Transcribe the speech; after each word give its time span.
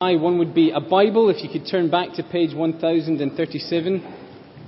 One 0.00 0.38
would 0.38 0.54
be 0.54 0.70
a 0.70 0.78
Bible, 0.78 1.28
if 1.28 1.42
you 1.42 1.50
could 1.50 1.68
turn 1.68 1.90
back 1.90 2.12
to 2.12 2.22
page 2.22 2.54
1037. 2.54 4.00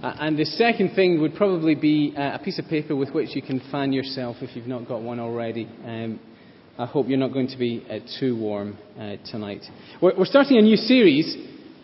Uh, 0.03 0.14
and 0.18 0.37
the 0.37 0.45
second 0.45 0.96
thing 0.96 1.21
would 1.21 1.37
probably 1.37 1.76
be 1.76 2.12
uh, 2.18 2.34
a 2.34 2.41
piece 2.41 2.58
of 2.58 2.64
paper 2.64 2.96
with 2.96 3.10
which 3.10 3.36
you 3.36 3.40
can 3.40 3.60
fan 3.70 3.92
yourself 3.92 4.38
if 4.40 4.56
you've 4.56 4.66
not 4.66 4.88
got 4.88 5.02
one 5.02 5.20
already. 5.20 5.68
Um, 5.86 6.18
I 6.76 6.84
hope 6.84 7.06
you're 7.06 7.16
not 7.16 7.32
going 7.32 7.46
to 7.46 7.56
be 7.56 7.86
uh, 7.88 8.00
too 8.18 8.36
warm 8.36 8.77
uh, 8.98 9.18
tonight. 9.30 9.62
We're, 10.02 10.18
we're, 10.18 10.24
starting 10.24 10.58
a 10.58 10.62
new 10.62 10.74
series 10.74 11.36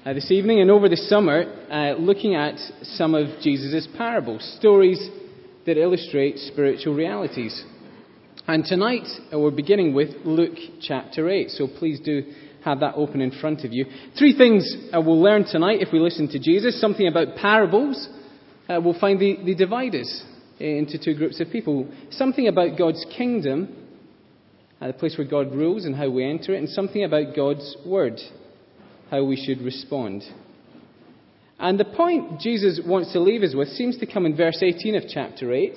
uh, 0.05 0.13
this 0.13 0.33
evening 0.33 0.61
and 0.61 0.69
over 0.69 0.89
the 0.89 0.97
summer 0.97 1.45
uh, 1.71 1.93
looking 2.01 2.35
at 2.35 2.57
some 2.83 3.15
of 3.15 3.29
Jesus' 3.43 3.87
parables, 3.97 4.57
stories 4.59 4.99
that 5.67 5.81
illustrate 5.81 6.39
spiritual 6.39 6.97
realities. 6.97 7.63
And 8.49 8.65
tonight 8.65 9.07
we're 9.33 9.53
beginning 9.53 9.95
with 9.95 10.09
Luke 10.25 10.59
chapter 10.81 11.29
8, 11.31 11.51
so 11.51 11.69
please 11.69 12.01
do 12.01 12.25
have 12.67 12.81
that 12.81 12.97
open 12.97 13.21
in 13.21 13.31
front 13.31 13.65
of 13.65 13.73
you. 13.73 13.87
Three 14.19 14.37
things 14.37 14.77
uh, 14.93 15.01
we'll 15.01 15.23
learn 15.23 15.45
tonight 15.45 15.79
if 15.81 15.93
we 15.93 16.01
listen 16.01 16.29
to 16.29 16.39
Jesus. 16.41 16.81
Something 16.81 17.07
about 17.07 17.37
parables. 17.37 18.09
Uh, 18.69 18.81
we'll 18.83 18.99
find 18.99 19.21
the, 19.21 19.37
the 19.45 19.55
dividers 19.55 20.25
into 20.59 20.99
two 21.03 21.15
groups 21.15 21.41
of 21.41 21.49
people. 21.51 21.89
Something 22.11 22.49
about 22.49 22.77
God's 22.77 23.07
kingdom, 23.17 23.69
uh, 24.81 24.89
the 24.89 24.95
place 24.95 25.17
where 25.17 25.29
God 25.29 25.55
rules 25.55 25.85
and 25.85 25.95
how 25.95 26.11
we 26.11 26.29
enter 26.29 26.55
it. 26.55 26.59
And 26.59 26.69
something 26.69 27.05
about 27.05 27.37
God's 27.37 27.77
word, 27.87 28.21
how 29.13 29.23
we 29.23 29.37
should 29.37 29.65
respond. 29.65 30.25
And 31.61 31.79
the 31.79 31.85
point 31.85 32.41
Jesus 32.41 32.81
wants 32.85 33.13
to 33.13 33.21
leave 33.21 33.43
us 33.43 33.55
with 33.55 33.69
seems 33.69 33.97
to 33.99 34.07
come 34.07 34.27
in 34.27 34.37
verse 34.37 34.61
18 34.61 34.97
of 34.97 35.05
chapter 35.09 35.53
8. 35.53 35.73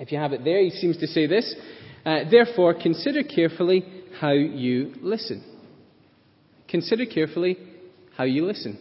If 0.00 0.12
you 0.12 0.18
have 0.18 0.32
it 0.32 0.44
there, 0.44 0.62
he 0.62 0.70
seems 0.70 0.96
to 0.96 1.06
say 1.06 1.26
this 1.26 1.54
uh, 2.06 2.20
Therefore, 2.30 2.72
consider 2.72 3.22
carefully 3.22 3.84
how 4.18 4.32
you 4.32 4.94
listen. 5.02 5.53
Consider 6.74 7.06
carefully 7.06 7.56
how 8.16 8.24
you 8.24 8.44
listen. 8.44 8.76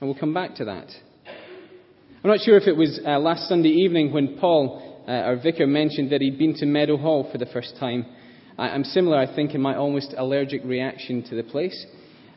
And 0.00 0.08
we'll 0.08 0.16
come 0.16 0.32
back 0.32 0.54
to 0.54 0.66
that. 0.66 0.86
I'm 2.22 2.30
not 2.30 2.38
sure 2.38 2.56
if 2.56 2.68
it 2.68 2.76
was 2.76 3.00
uh, 3.04 3.18
last 3.18 3.48
Sunday 3.48 3.70
evening 3.70 4.12
when 4.12 4.38
Paul, 4.38 5.02
uh, 5.08 5.10
our 5.10 5.34
vicar, 5.34 5.66
mentioned 5.66 6.12
that 6.12 6.20
he'd 6.20 6.38
been 6.38 6.54
to 6.58 6.66
Meadowhall 6.66 7.28
for 7.32 7.38
the 7.38 7.46
first 7.46 7.74
time. 7.80 8.06
I, 8.56 8.68
am 8.76 8.84
similar, 8.84 9.18
I 9.18 9.34
think, 9.34 9.56
in 9.56 9.60
my 9.60 9.74
almost 9.74 10.14
allergic 10.16 10.62
reaction 10.64 11.24
to 11.24 11.34
the 11.34 11.42
place. 11.42 11.84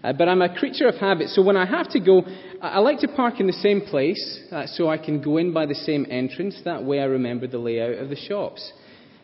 Uh, 0.03 0.11
but 0.11 0.27
I'm 0.27 0.41
a 0.41 0.57
creature 0.57 0.87
of 0.87 0.95
habit, 0.95 1.30
so 1.30 1.43
when 1.43 1.55
I 1.55 1.67
have 1.67 1.91
to 1.91 1.99
go, 1.99 2.23
I 2.59 2.80
like 2.80 2.97
to 3.02 3.08
park 3.09 3.39
in 3.39 3.45
the 3.45 3.53
same 3.53 3.81
place 3.81 4.39
uh, 4.52 4.65
so 4.65 4.89
I 4.89 4.97
can 4.97 5.21
go 5.21 5.37
in 5.37 5.53
by 5.53 5.67
the 5.67 5.75
same 5.75 6.08
entrance. 6.09 6.59
That 6.65 6.83
way 6.83 6.99
I 6.99 7.05
remember 7.05 7.45
the 7.45 7.59
layout 7.59 7.99
of 7.99 8.09
the 8.09 8.15
shops. 8.15 8.73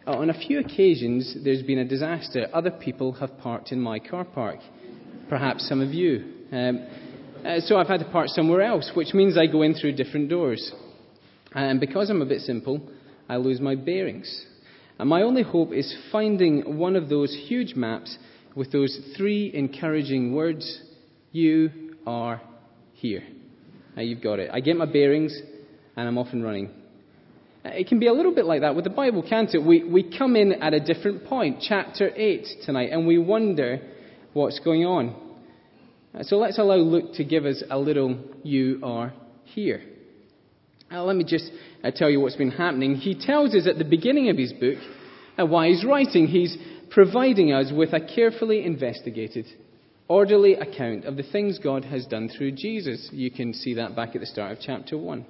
Uh, 0.05 0.11
on 0.11 0.29
a 0.29 0.39
few 0.39 0.59
occasions, 0.59 1.37
there's 1.43 1.63
been 1.63 1.79
a 1.79 1.85
disaster. 1.85 2.45
Other 2.53 2.69
people 2.69 3.13
have 3.13 3.39
parked 3.39 3.71
in 3.71 3.81
my 3.81 3.97
car 3.97 4.25
park 4.25 4.59
perhaps 5.29 5.67
some 5.69 5.81
of 5.81 5.93
you. 5.93 6.25
Um, 6.51 6.87
uh, 7.45 7.59
so 7.61 7.77
I've 7.77 7.87
had 7.87 7.99
to 7.99 8.09
park 8.11 8.27
somewhere 8.29 8.61
else, 8.61 8.91
which 8.95 9.13
means 9.13 9.37
I 9.37 9.45
go 9.45 9.61
in 9.61 9.75
through 9.75 9.93
different 9.93 10.29
doors. 10.29 10.73
And 11.53 11.79
because 11.79 12.09
I'm 12.09 12.21
a 12.21 12.25
bit 12.25 12.41
simple, 12.41 12.81
I 13.29 13.37
lose 13.37 13.61
my 13.61 13.75
bearings. 13.75 14.45
And 14.97 15.07
my 15.07 15.21
only 15.21 15.43
hope 15.43 15.71
is 15.71 15.95
finding 16.11 16.77
one 16.77 16.95
of 16.95 17.07
those 17.07 17.33
huge 17.47 17.75
maps 17.75 18.17
with 18.55 18.71
those 18.71 18.99
three 19.15 19.51
encouraging 19.53 20.33
words 20.33 20.81
You 21.31 21.95
are 22.05 22.41
here. 22.93 23.23
Now 23.95 24.01
you've 24.01 24.21
got 24.21 24.39
it. 24.39 24.49
I 24.51 24.59
get 24.59 24.75
my 24.75 24.85
bearings 24.85 25.39
and 25.95 26.07
I'm 26.07 26.17
off 26.17 26.27
and 26.33 26.43
running. 26.43 26.71
Uh, 27.63 27.69
it 27.69 27.87
can 27.87 27.99
be 27.99 28.07
a 28.07 28.13
little 28.13 28.33
bit 28.33 28.45
like 28.45 28.61
that 28.61 28.75
with 28.75 28.83
the 28.83 28.89
Bible, 28.89 29.23
can't 29.27 29.53
it? 29.53 29.63
We, 29.63 29.83
we 29.83 30.17
come 30.17 30.35
in 30.35 30.61
at 30.61 30.73
a 30.73 30.79
different 30.79 31.25
point, 31.25 31.59
chapter 31.61 32.11
8 32.13 32.45
tonight, 32.65 32.89
and 32.91 33.07
we 33.07 33.17
wonder 33.17 33.81
what's 34.33 34.59
going 34.59 34.85
on. 34.85 35.15
Uh, 36.13 36.23
so 36.23 36.37
let's 36.37 36.57
allow 36.57 36.75
Luke 36.75 37.13
to 37.15 37.23
give 37.23 37.45
us 37.45 37.63
a 37.69 37.77
little 37.77 38.17
you 38.43 38.79
are 38.83 39.13
here. 39.45 39.81
Now, 40.91 41.03
let 41.03 41.15
me 41.15 41.23
just 41.23 41.51
uh, 41.83 41.91
tell 41.93 42.09
you 42.09 42.19
what's 42.19 42.35
been 42.35 42.51
happening. 42.51 42.95
He 42.95 43.13
tells 43.13 43.53
us 43.53 43.67
at 43.67 43.77
the 43.77 43.85
beginning 43.85 44.29
of 44.29 44.37
his 44.37 44.53
book 44.53 44.77
uh, 45.37 45.45
why 45.45 45.67
he's 45.67 45.85
writing. 45.85 46.27
He's 46.27 46.57
providing 46.89 47.53
us 47.53 47.71
with 47.71 47.93
a 47.93 47.99
carefully 47.99 48.65
investigated, 48.65 49.45
orderly 50.07 50.55
account 50.55 51.05
of 51.05 51.15
the 51.15 51.23
things 51.23 51.59
God 51.59 51.85
has 51.85 52.07
done 52.07 52.29
through 52.29 52.53
Jesus. 52.53 53.07
You 53.11 53.29
can 53.29 53.53
see 53.53 53.75
that 53.75 53.95
back 53.95 54.15
at 54.15 54.21
the 54.21 54.27
start 54.27 54.53
of 54.53 54.57
chapter 54.61 54.97
1. 54.97 55.25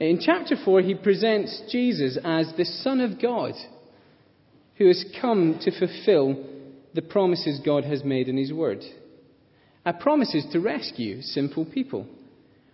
In 0.00 0.20
chapter 0.20 0.56
4, 0.62 0.82
he 0.82 0.94
presents 0.94 1.62
Jesus 1.70 2.18
as 2.22 2.52
the 2.58 2.66
Son 2.66 3.00
of 3.00 3.20
God 3.20 3.54
who 4.76 4.88
has 4.88 5.02
come 5.18 5.58
to 5.62 5.70
fulfill 5.78 6.44
the 6.96 7.02
promises 7.02 7.60
God 7.64 7.84
has 7.84 8.02
made 8.02 8.28
in 8.28 8.36
His 8.36 8.52
Word. 8.52 8.82
Our 9.84 9.92
promises 9.92 10.44
to 10.50 10.58
rescue 10.58 11.22
sinful 11.22 11.66
people, 11.66 12.08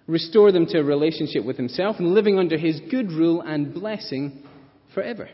restore 0.06 0.52
them 0.52 0.64
to 0.66 0.78
a 0.78 0.84
relationship 0.84 1.44
with 1.44 1.58
Himself, 1.58 1.96
and 1.98 2.14
living 2.14 2.38
under 2.38 2.56
His 2.56 2.80
good 2.90 3.08
rule 3.08 3.42
and 3.42 3.74
blessing 3.74 4.42
forever. 4.94 5.28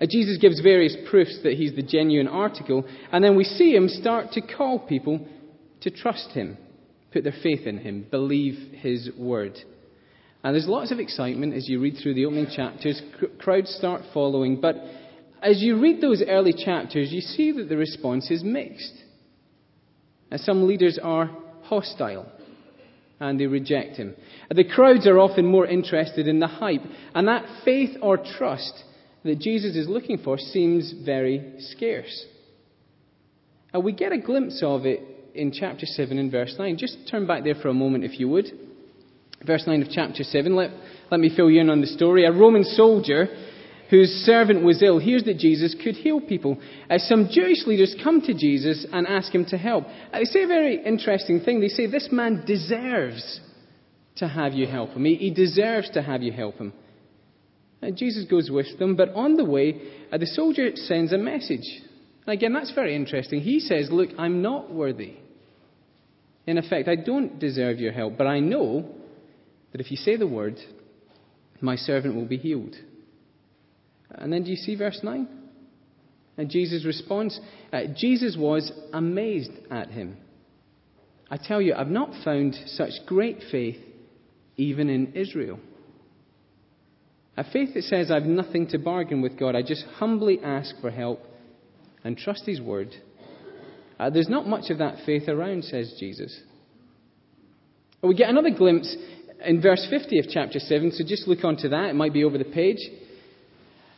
Uh, 0.00 0.06
Jesus 0.08 0.38
gives 0.38 0.60
various 0.60 0.96
proofs 1.10 1.38
that 1.42 1.52
He's 1.52 1.76
the 1.76 1.82
genuine 1.82 2.26
article, 2.26 2.84
and 3.12 3.22
then 3.22 3.36
we 3.36 3.44
see 3.44 3.76
Him 3.76 3.88
start 3.88 4.32
to 4.32 4.40
call 4.40 4.80
people 4.80 5.26
to 5.82 5.90
trust 5.90 6.30
Him, 6.30 6.56
put 7.12 7.22
their 7.22 7.34
faith 7.42 7.66
in 7.66 7.78
Him, 7.78 8.06
believe 8.10 8.72
His 8.72 9.10
Word. 9.16 9.58
And 10.42 10.54
there's 10.54 10.68
lots 10.68 10.90
of 10.90 11.00
excitement 11.00 11.52
as 11.52 11.68
you 11.68 11.80
read 11.80 11.96
through 12.02 12.14
the 12.14 12.24
opening 12.24 12.46
chapters. 12.54 13.02
Crowds 13.38 13.74
start 13.74 14.02
following, 14.14 14.60
but 14.60 14.76
as 15.42 15.62
you 15.62 15.80
read 15.80 16.00
those 16.00 16.22
early 16.26 16.52
chapters, 16.52 17.12
you 17.12 17.20
see 17.20 17.52
that 17.52 17.68
the 17.68 17.76
response 17.76 18.30
is 18.30 18.42
mixed. 18.42 18.94
As 20.30 20.44
some 20.44 20.66
leaders 20.66 20.98
are 21.02 21.30
hostile 21.62 22.26
and 23.20 23.38
they 23.38 23.46
reject 23.46 23.96
him. 23.96 24.14
The 24.50 24.64
crowds 24.64 25.06
are 25.06 25.18
often 25.18 25.46
more 25.46 25.66
interested 25.66 26.28
in 26.28 26.38
the 26.38 26.46
hype, 26.46 26.82
and 27.14 27.26
that 27.26 27.44
faith 27.64 27.96
or 28.00 28.16
trust 28.16 28.84
that 29.24 29.40
Jesus 29.40 29.74
is 29.74 29.88
looking 29.88 30.18
for 30.18 30.38
seems 30.38 30.94
very 31.04 31.54
scarce. 31.58 32.26
And 33.72 33.84
we 33.84 33.92
get 33.92 34.12
a 34.12 34.18
glimpse 34.18 34.62
of 34.64 34.86
it 34.86 35.02
in 35.34 35.52
chapter 35.52 35.84
7 35.84 36.18
and 36.18 36.30
verse 36.30 36.54
9. 36.58 36.78
Just 36.78 36.96
turn 37.10 37.26
back 37.26 37.44
there 37.44 37.54
for 37.54 37.68
a 37.68 37.74
moment, 37.74 38.04
if 38.04 38.18
you 38.18 38.28
would. 38.28 38.46
Verse 39.46 39.64
9 39.66 39.82
of 39.82 39.88
chapter 39.90 40.22
7. 40.22 40.54
Let, 40.54 40.70
let 41.10 41.20
me 41.20 41.30
fill 41.34 41.50
you 41.50 41.60
in 41.60 41.70
on 41.70 41.80
the 41.80 41.86
story. 41.86 42.24
A 42.24 42.32
Roman 42.32 42.64
soldier 42.64 43.28
whose 43.90 44.10
servant 44.24 44.62
was 44.62 44.82
ill, 44.82 44.98
hears 44.98 45.24
that 45.24 45.38
Jesus 45.38 45.74
could 45.82 45.94
heal 45.94 46.20
people. 46.20 46.58
As 46.90 47.08
some 47.08 47.28
Jewish 47.30 47.66
leaders 47.66 47.96
come 48.02 48.20
to 48.22 48.34
Jesus 48.34 48.86
and 48.92 49.06
ask 49.06 49.34
him 49.34 49.46
to 49.46 49.56
help, 49.56 49.84
uh, 50.12 50.18
they 50.18 50.24
say 50.24 50.42
a 50.42 50.46
very 50.46 50.84
interesting 50.84 51.40
thing. 51.40 51.60
They 51.60 51.68
say, 51.68 51.86
This 51.86 52.08
man 52.12 52.44
deserves 52.46 53.40
to 54.16 54.28
have 54.28 54.52
you 54.52 54.66
help 54.66 54.90
him. 54.90 55.04
He, 55.04 55.14
he 55.14 55.30
deserves 55.30 55.90
to 55.90 56.02
have 56.02 56.22
you 56.22 56.32
help 56.32 56.56
him. 56.56 56.72
And 57.80 57.96
Jesus 57.96 58.24
goes 58.28 58.50
with 58.50 58.78
them, 58.78 58.96
but 58.96 59.10
on 59.14 59.34
the 59.34 59.44
way, 59.44 59.80
uh, 60.12 60.18
the 60.18 60.26
soldier 60.26 60.70
sends 60.74 61.12
a 61.12 61.18
message. 61.18 61.66
And 62.26 62.34
again, 62.34 62.52
that's 62.52 62.72
very 62.74 62.94
interesting. 62.94 63.40
He 63.40 63.60
says, 63.60 63.88
Look, 63.90 64.10
I'm 64.18 64.42
not 64.42 64.70
worthy. 64.72 65.14
In 66.46 66.58
effect, 66.58 66.88
I 66.88 66.96
don't 66.96 67.38
deserve 67.38 67.78
your 67.78 67.92
help, 67.92 68.18
but 68.18 68.26
I 68.26 68.40
know 68.40 68.86
that 69.72 69.80
if 69.80 69.90
you 69.90 69.96
say 69.96 70.16
the 70.16 70.26
word, 70.26 70.58
my 71.60 71.76
servant 71.76 72.14
will 72.14 72.24
be 72.24 72.38
healed. 72.38 72.74
And 74.10 74.32
then 74.32 74.44
do 74.44 74.50
you 74.50 74.56
see 74.56 74.74
verse 74.74 75.00
9? 75.02 75.28
And 76.36 76.50
Jesus 76.50 76.84
responds 76.84 77.38
uh, 77.72 77.80
Jesus 77.96 78.36
was 78.38 78.70
amazed 78.92 79.50
at 79.70 79.90
him. 79.90 80.16
I 81.30 81.36
tell 81.36 81.60
you, 81.60 81.74
I've 81.74 81.88
not 81.88 82.10
found 82.24 82.56
such 82.66 82.92
great 83.06 83.42
faith 83.50 83.76
even 84.56 84.88
in 84.88 85.12
Israel. 85.14 85.58
A 87.36 87.44
faith 87.44 87.74
that 87.74 87.84
says, 87.84 88.10
I've 88.10 88.24
nothing 88.24 88.66
to 88.68 88.78
bargain 88.78 89.20
with 89.20 89.38
God. 89.38 89.54
I 89.54 89.62
just 89.62 89.84
humbly 89.96 90.40
ask 90.42 90.74
for 90.80 90.90
help 90.90 91.20
and 92.02 92.16
trust 92.16 92.44
His 92.46 92.60
word. 92.60 92.94
Uh, 93.98 94.10
there's 94.10 94.28
not 94.28 94.46
much 94.46 94.70
of 94.70 94.78
that 94.78 94.96
faith 95.04 95.28
around, 95.28 95.64
says 95.64 95.94
Jesus. 96.00 96.36
We 98.02 98.14
get 98.14 98.30
another 98.30 98.50
glimpse 98.50 98.96
in 99.44 99.60
verse 99.60 99.86
50 99.90 100.18
of 100.20 100.26
chapter 100.30 100.58
7, 100.58 100.92
so 100.92 101.04
just 101.06 101.28
look 101.28 101.44
onto 101.44 101.68
that. 101.68 101.90
It 101.90 101.94
might 101.94 102.12
be 102.12 102.24
over 102.24 102.38
the 102.38 102.44
page. 102.44 102.78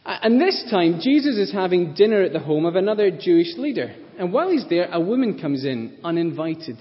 And 0.04 0.40
this 0.40 0.66
time, 0.70 1.00
Jesus 1.02 1.36
is 1.36 1.52
having 1.52 1.94
dinner 1.94 2.22
at 2.22 2.32
the 2.32 2.40
home 2.40 2.64
of 2.64 2.74
another 2.74 3.10
Jewish 3.10 3.56
leader. 3.56 3.94
And 4.18 4.32
while 4.32 4.50
he's 4.50 4.66
there, 4.68 4.88
a 4.90 5.00
woman 5.00 5.38
comes 5.38 5.64
in, 5.64 5.98
uninvited. 6.02 6.76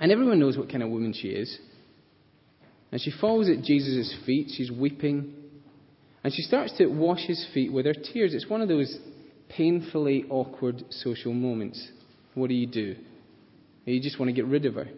And 0.00 0.10
everyone 0.10 0.40
knows 0.40 0.58
what 0.58 0.68
kind 0.68 0.82
of 0.82 0.90
woman 0.90 1.12
she 1.12 1.28
is. 1.28 1.58
And 2.90 3.00
she 3.00 3.12
falls 3.20 3.48
at 3.48 3.62
Jesus' 3.62 4.14
feet. 4.26 4.50
She's 4.54 4.70
weeping. 4.70 5.32
And 6.24 6.32
she 6.32 6.42
starts 6.42 6.76
to 6.78 6.86
wash 6.86 7.20
his 7.20 7.46
feet 7.54 7.72
with 7.72 7.86
her 7.86 7.94
tears. 7.94 8.34
It's 8.34 8.48
one 8.48 8.60
of 8.60 8.68
those 8.68 8.96
painfully 9.48 10.24
awkward 10.28 10.84
social 10.90 11.32
moments. 11.32 11.88
What 12.34 12.48
do 12.48 12.54
you 12.54 12.66
do? 12.66 12.96
You 13.84 14.00
just 14.00 14.18
want 14.18 14.28
to 14.28 14.34
get 14.34 14.46
rid 14.46 14.66
of 14.66 14.74
her. 14.74 14.88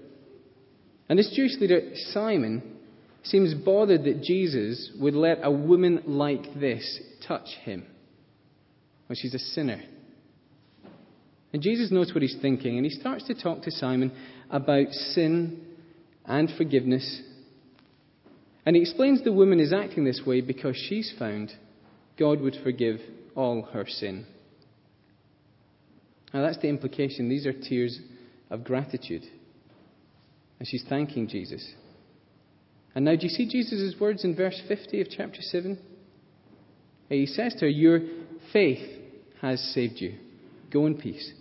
And 1.09 1.19
this 1.19 1.33
Jewish 1.35 1.53
leader, 1.61 1.81
Simon, 2.13 2.74
seems 3.25 3.55
bothered 3.55 4.05
that 4.05 4.23
Jesus 4.23 4.91
would 5.01 5.15
let 5.15 5.39
a 5.43 5.51
woman 5.51 6.03
like 6.07 6.55
this 6.59 7.01
touch 7.27 7.49
him. 7.63 7.87
Well, 9.09 9.17
she's 9.21 9.35
a 9.35 9.39
sinner. 9.39 9.83
And 11.53 11.63
Jesus 11.63 11.91
knows 11.91 12.13
what 12.13 12.23
he's 12.23 12.37
thinking, 12.41 12.77
and 12.77 12.85
he 12.85 12.91
starts 12.91 13.27
to 13.29 13.35
talk 13.35 13.63
to 13.63 13.71
Simon 13.71 14.13
about 14.51 14.89
sin 14.91 15.61
and 16.27 16.51
forgiveness. 16.57 17.23
And 18.67 18.77
he 18.77 18.83
explains 18.83 19.23
the 19.23 19.33
woman 19.33 19.61
is 19.61 19.73
acting 19.73 20.05
this 20.05 20.23
way 20.27 20.41
because 20.41 20.77
she's 20.77 21.13
found 21.19 21.53
God 22.19 22.41
would 22.41 22.57
forgive 22.63 23.01
all 23.35 23.63
her 23.73 23.87
sin. 23.87 24.27
Now, 26.33 26.43
that's 26.43 26.59
the 26.59 26.69
implication. 26.69 27.29
These 27.29 27.47
are 27.47 27.53
tears 27.53 28.01
of 28.51 28.65
gratitude. 28.65 29.23
And 30.59 30.67
she's 30.67 30.85
thanking 30.89 31.29
Jesus. 31.29 31.65
And 32.95 33.05
now, 33.05 33.17
do 33.17 33.23
you 33.23 33.29
see 33.29 33.49
Jesus' 33.49 33.95
words 33.99 34.25
in 34.25 34.37
verse 34.37 34.61
50 34.69 35.01
of 35.01 35.09
chapter 35.11 35.41
7? 35.41 35.79
He 37.09 37.27
says 37.27 37.55
to 37.55 37.61
her, 37.61 37.69
Your 37.69 38.01
faith 38.53 38.89
has 39.43 39.61
saved 39.75 39.95
you. 40.01 40.15
Go 40.73 40.87
in 40.87 40.97
peace. 40.97 41.33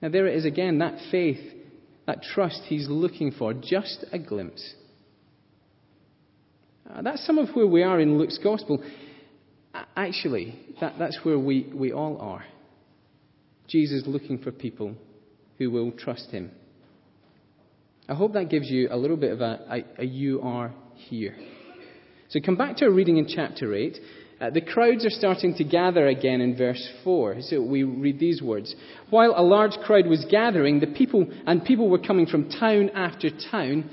Now, 0.00 0.08
there 0.08 0.26
it 0.26 0.36
is 0.36 0.44
again 0.44 0.78
that 0.78 0.98
faith, 1.10 1.40
that 2.06 2.22
trust 2.22 2.62
he's 2.66 2.88
looking 2.88 3.32
for, 3.32 3.52
just 3.52 4.04
a 4.10 4.18
glimpse. 4.18 4.74
Uh, 6.90 7.02
that's 7.02 7.24
some 7.24 7.38
of 7.38 7.50
where 7.50 7.66
we 7.66 7.82
are 7.82 8.00
in 8.00 8.18
Luke's 8.18 8.38
gospel. 8.38 8.82
Actually, 9.96 10.58
that, 10.80 10.94
that's 10.98 11.18
where 11.22 11.38
we, 11.38 11.70
we 11.74 11.92
all 11.92 12.18
are. 12.20 12.44
Jesus 13.68 14.02
looking 14.06 14.38
for 14.38 14.50
people 14.50 14.94
who 15.58 15.70
will 15.70 15.92
trust 15.92 16.30
him. 16.30 16.50
I 18.12 18.14
hope 18.14 18.34
that 18.34 18.50
gives 18.50 18.70
you 18.70 18.88
a 18.90 18.96
little 18.96 19.16
bit 19.16 19.32
of 19.32 19.40
a, 19.40 19.58
a, 19.70 20.02
a 20.02 20.04
you 20.04 20.42
are 20.42 20.70
here. 20.96 21.34
So 22.28 22.40
come 22.44 22.56
back 22.56 22.76
to 22.76 22.84
our 22.84 22.90
reading 22.90 23.16
in 23.16 23.26
chapter 23.26 23.74
8. 23.74 23.96
Uh, 24.38 24.50
the 24.50 24.60
crowds 24.60 25.06
are 25.06 25.10
starting 25.10 25.54
to 25.54 25.64
gather 25.64 26.06
again 26.08 26.42
in 26.42 26.54
verse 26.54 26.86
4. 27.04 27.36
So 27.40 27.62
we 27.62 27.84
read 27.84 28.18
these 28.18 28.42
words. 28.42 28.74
While 29.08 29.32
a 29.34 29.42
large 29.42 29.72
crowd 29.86 30.06
was 30.06 30.26
gathering, 30.30 30.78
the 30.78 30.88
people 30.88 31.26
and 31.46 31.64
people 31.64 31.88
were 31.88 32.00
coming 32.00 32.26
from 32.26 32.50
town 32.50 32.90
after 32.90 33.30
town, 33.50 33.88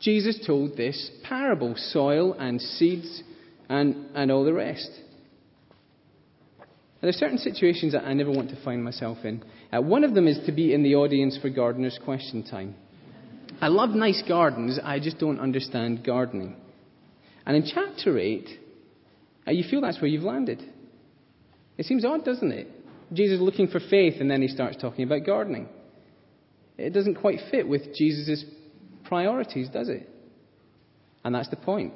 Jesus 0.00 0.44
told 0.44 0.76
this 0.76 1.12
parable 1.22 1.74
soil 1.76 2.32
and 2.32 2.60
seeds 2.60 3.22
and, 3.68 4.08
and 4.16 4.32
all 4.32 4.44
the 4.44 4.52
rest. 4.52 4.90
There 7.00 7.08
are 7.08 7.12
certain 7.12 7.38
situations 7.38 7.92
that 7.92 8.04
I 8.04 8.14
never 8.14 8.32
want 8.32 8.50
to 8.50 8.60
find 8.64 8.82
myself 8.82 9.18
in. 9.22 9.44
Uh, 9.72 9.80
one 9.80 10.02
of 10.02 10.12
them 10.12 10.26
is 10.26 10.40
to 10.46 10.50
be 10.50 10.74
in 10.74 10.82
the 10.82 10.96
audience 10.96 11.38
for 11.40 11.50
gardener's 11.50 12.00
question 12.04 12.42
time. 12.42 12.74
I 13.60 13.68
love 13.68 13.90
nice 13.90 14.22
gardens, 14.26 14.78
I 14.82 14.98
just 14.98 15.18
don't 15.18 15.40
understand 15.40 16.04
gardening. 16.04 16.56
And 17.46 17.56
in 17.56 17.70
chapter 17.72 18.18
8, 18.18 18.48
uh, 19.46 19.50
you 19.50 19.64
feel 19.68 19.80
that's 19.80 20.00
where 20.00 20.08
you've 20.08 20.22
landed. 20.22 20.62
It 21.76 21.86
seems 21.86 22.04
odd, 22.04 22.24
doesn't 22.24 22.52
it? 22.52 22.68
Jesus 23.12 23.40
looking 23.40 23.68
for 23.68 23.80
faith, 23.80 24.14
and 24.20 24.30
then 24.30 24.42
he 24.42 24.48
starts 24.48 24.76
talking 24.80 25.04
about 25.04 25.26
gardening. 25.26 25.68
It 26.76 26.92
doesn't 26.92 27.16
quite 27.16 27.38
fit 27.50 27.68
with 27.68 27.94
Jesus' 27.94 28.44
priorities, 29.04 29.68
does 29.68 29.88
it? 29.88 30.08
And 31.22 31.34
that's 31.34 31.50
the 31.50 31.56
point. 31.56 31.94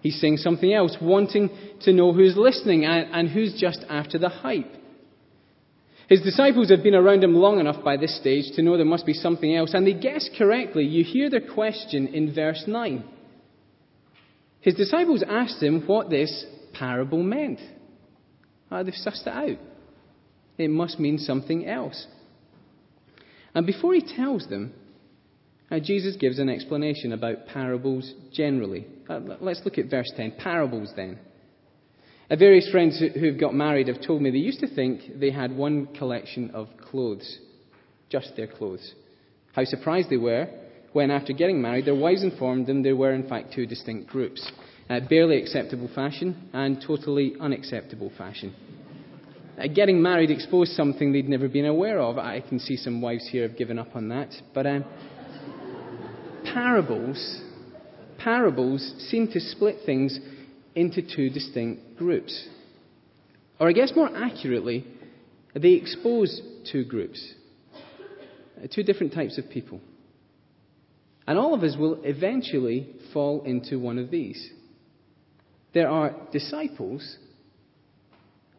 He's 0.00 0.20
saying 0.20 0.38
something 0.38 0.72
else, 0.72 0.96
wanting 1.00 1.50
to 1.82 1.92
know 1.92 2.12
who's 2.12 2.36
listening 2.36 2.84
and, 2.84 3.08
and 3.12 3.28
who's 3.28 3.54
just 3.58 3.84
after 3.88 4.18
the 4.18 4.28
hype. 4.28 4.74
His 6.10 6.22
disciples 6.22 6.70
have 6.70 6.82
been 6.82 6.96
around 6.96 7.22
him 7.22 7.36
long 7.36 7.60
enough 7.60 7.84
by 7.84 7.96
this 7.96 8.18
stage 8.18 8.56
to 8.56 8.62
know 8.62 8.76
there 8.76 8.84
must 8.84 9.06
be 9.06 9.14
something 9.14 9.54
else, 9.54 9.74
and 9.74 9.86
they 9.86 9.94
guess 9.94 10.28
correctly. 10.36 10.84
You 10.84 11.04
hear 11.04 11.30
their 11.30 11.40
question 11.54 12.08
in 12.08 12.34
verse 12.34 12.64
9. 12.66 13.04
His 14.60 14.74
disciples 14.74 15.22
asked 15.22 15.62
him 15.62 15.86
what 15.86 16.10
this 16.10 16.46
parable 16.72 17.22
meant. 17.22 17.60
Ah, 18.72 18.82
they've 18.82 18.92
sussed 18.92 19.28
it 19.28 19.28
out. 19.28 19.58
It 20.58 20.68
must 20.68 20.98
mean 20.98 21.16
something 21.16 21.68
else. 21.68 22.08
And 23.54 23.64
before 23.64 23.94
he 23.94 24.02
tells 24.02 24.48
them, 24.48 24.72
uh, 25.70 25.78
Jesus 25.78 26.16
gives 26.16 26.40
an 26.40 26.48
explanation 26.48 27.12
about 27.12 27.46
parables 27.46 28.12
generally. 28.32 28.84
Uh, 29.08 29.20
let's 29.40 29.60
look 29.64 29.78
at 29.78 29.88
verse 29.88 30.10
10. 30.16 30.32
Parables, 30.42 30.92
then. 30.96 31.20
Various 32.38 32.70
friends 32.70 32.98
who, 32.98 33.08
who've 33.08 33.40
got 33.40 33.54
married 33.54 33.88
have 33.88 34.00
told 34.00 34.22
me 34.22 34.30
they 34.30 34.38
used 34.38 34.60
to 34.60 34.74
think 34.74 35.18
they 35.18 35.30
had 35.30 35.54
one 35.54 35.86
collection 35.98 36.50
of 36.52 36.68
clothes, 36.90 37.38
just 38.08 38.36
their 38.36 38.46
clothes. 38.46 38.94
How 39.52 39.64
surprised 39.64 40.10
they 40.10 40.16
were 40.16 40.48
when, 40.92 41.10
after 41.10 41.32
getting 41.32 41.60
married, 41.60 41.86
their 41.86 41.94
wives 41.94 42.22
informed 42.22 42.66
them 42.66 42.82
there 42.82 42.96
were, 42.96 43.12
in 43.12 43.28
fact, 43.28 43.52
two 43.52 43.66
distinct 43.66 44.08
groups 44.08 44.50
uh, 44.90 45.00
barely 45.08 45.40
acceptable 45.40 45.88
fashion 45.94 46.48
and 46.52 46.82
totally 46.84 47.34
unacceptable 47.40 48.10
fashion. 48.18 48.54
Uh, 49.56 49.68
getting 49.72 50.02
married 50.02 50.30
exposed 50.30 50.72
something 50.72 51.12
they'd 51.12 51.28
never 51.28 51.48
been 51.48 51.66
aware 51.66 52.00
of. 52.00 52.18
I 52.18 52.40
can 52.40 52.58
see 52.58 52.76
some 52.76 53.00
wives 53.00 53.28
here 53.30 53.46
have 53.46 53.56
given 53.56 53.78
up 53.78 53.94
on 53.94 54.08
that. 54.08 54.34
But 54.52 54.66
um, 54.66 54.84
parables, 56.52 57.40
parables 58.18 58.94
seem 59.10 59.28
to 59.28 59.40
split 59.40 59.76
things 59.86 60.18
into 60.74 61.02
two 61.02 61.30
distinct 61.30 61.96
groups. 61.96 62.48
Or 63.58 63.68
I 63.68 63.72
guess 63.72 63.92
more 63.94 64.10
accurately, 64.14 64.86
they 65.54 65.72
expose 65.72 66.40
two 66.70 66.84
groups, 66.84 67.34
uh, 68.56 68.66
two 68.72 68.82
different 68.82 69.12
types 69.12 69.38
of 69.38 69.50
people. 69.50 69.80
And 71.26 71.38
all 71.38 71.54
of 71.54 71.62
us 71.62 71.76
will 71.78 72.00
eventually 72.02 72.88
fall 73.12 73.42
into 73.44 73.78
one 73.78 73.98
of 73.98 74.10
these. 74.10 74.50
There 75.72 75.88
are 75.88 76.14
disciples, 76.32 77.16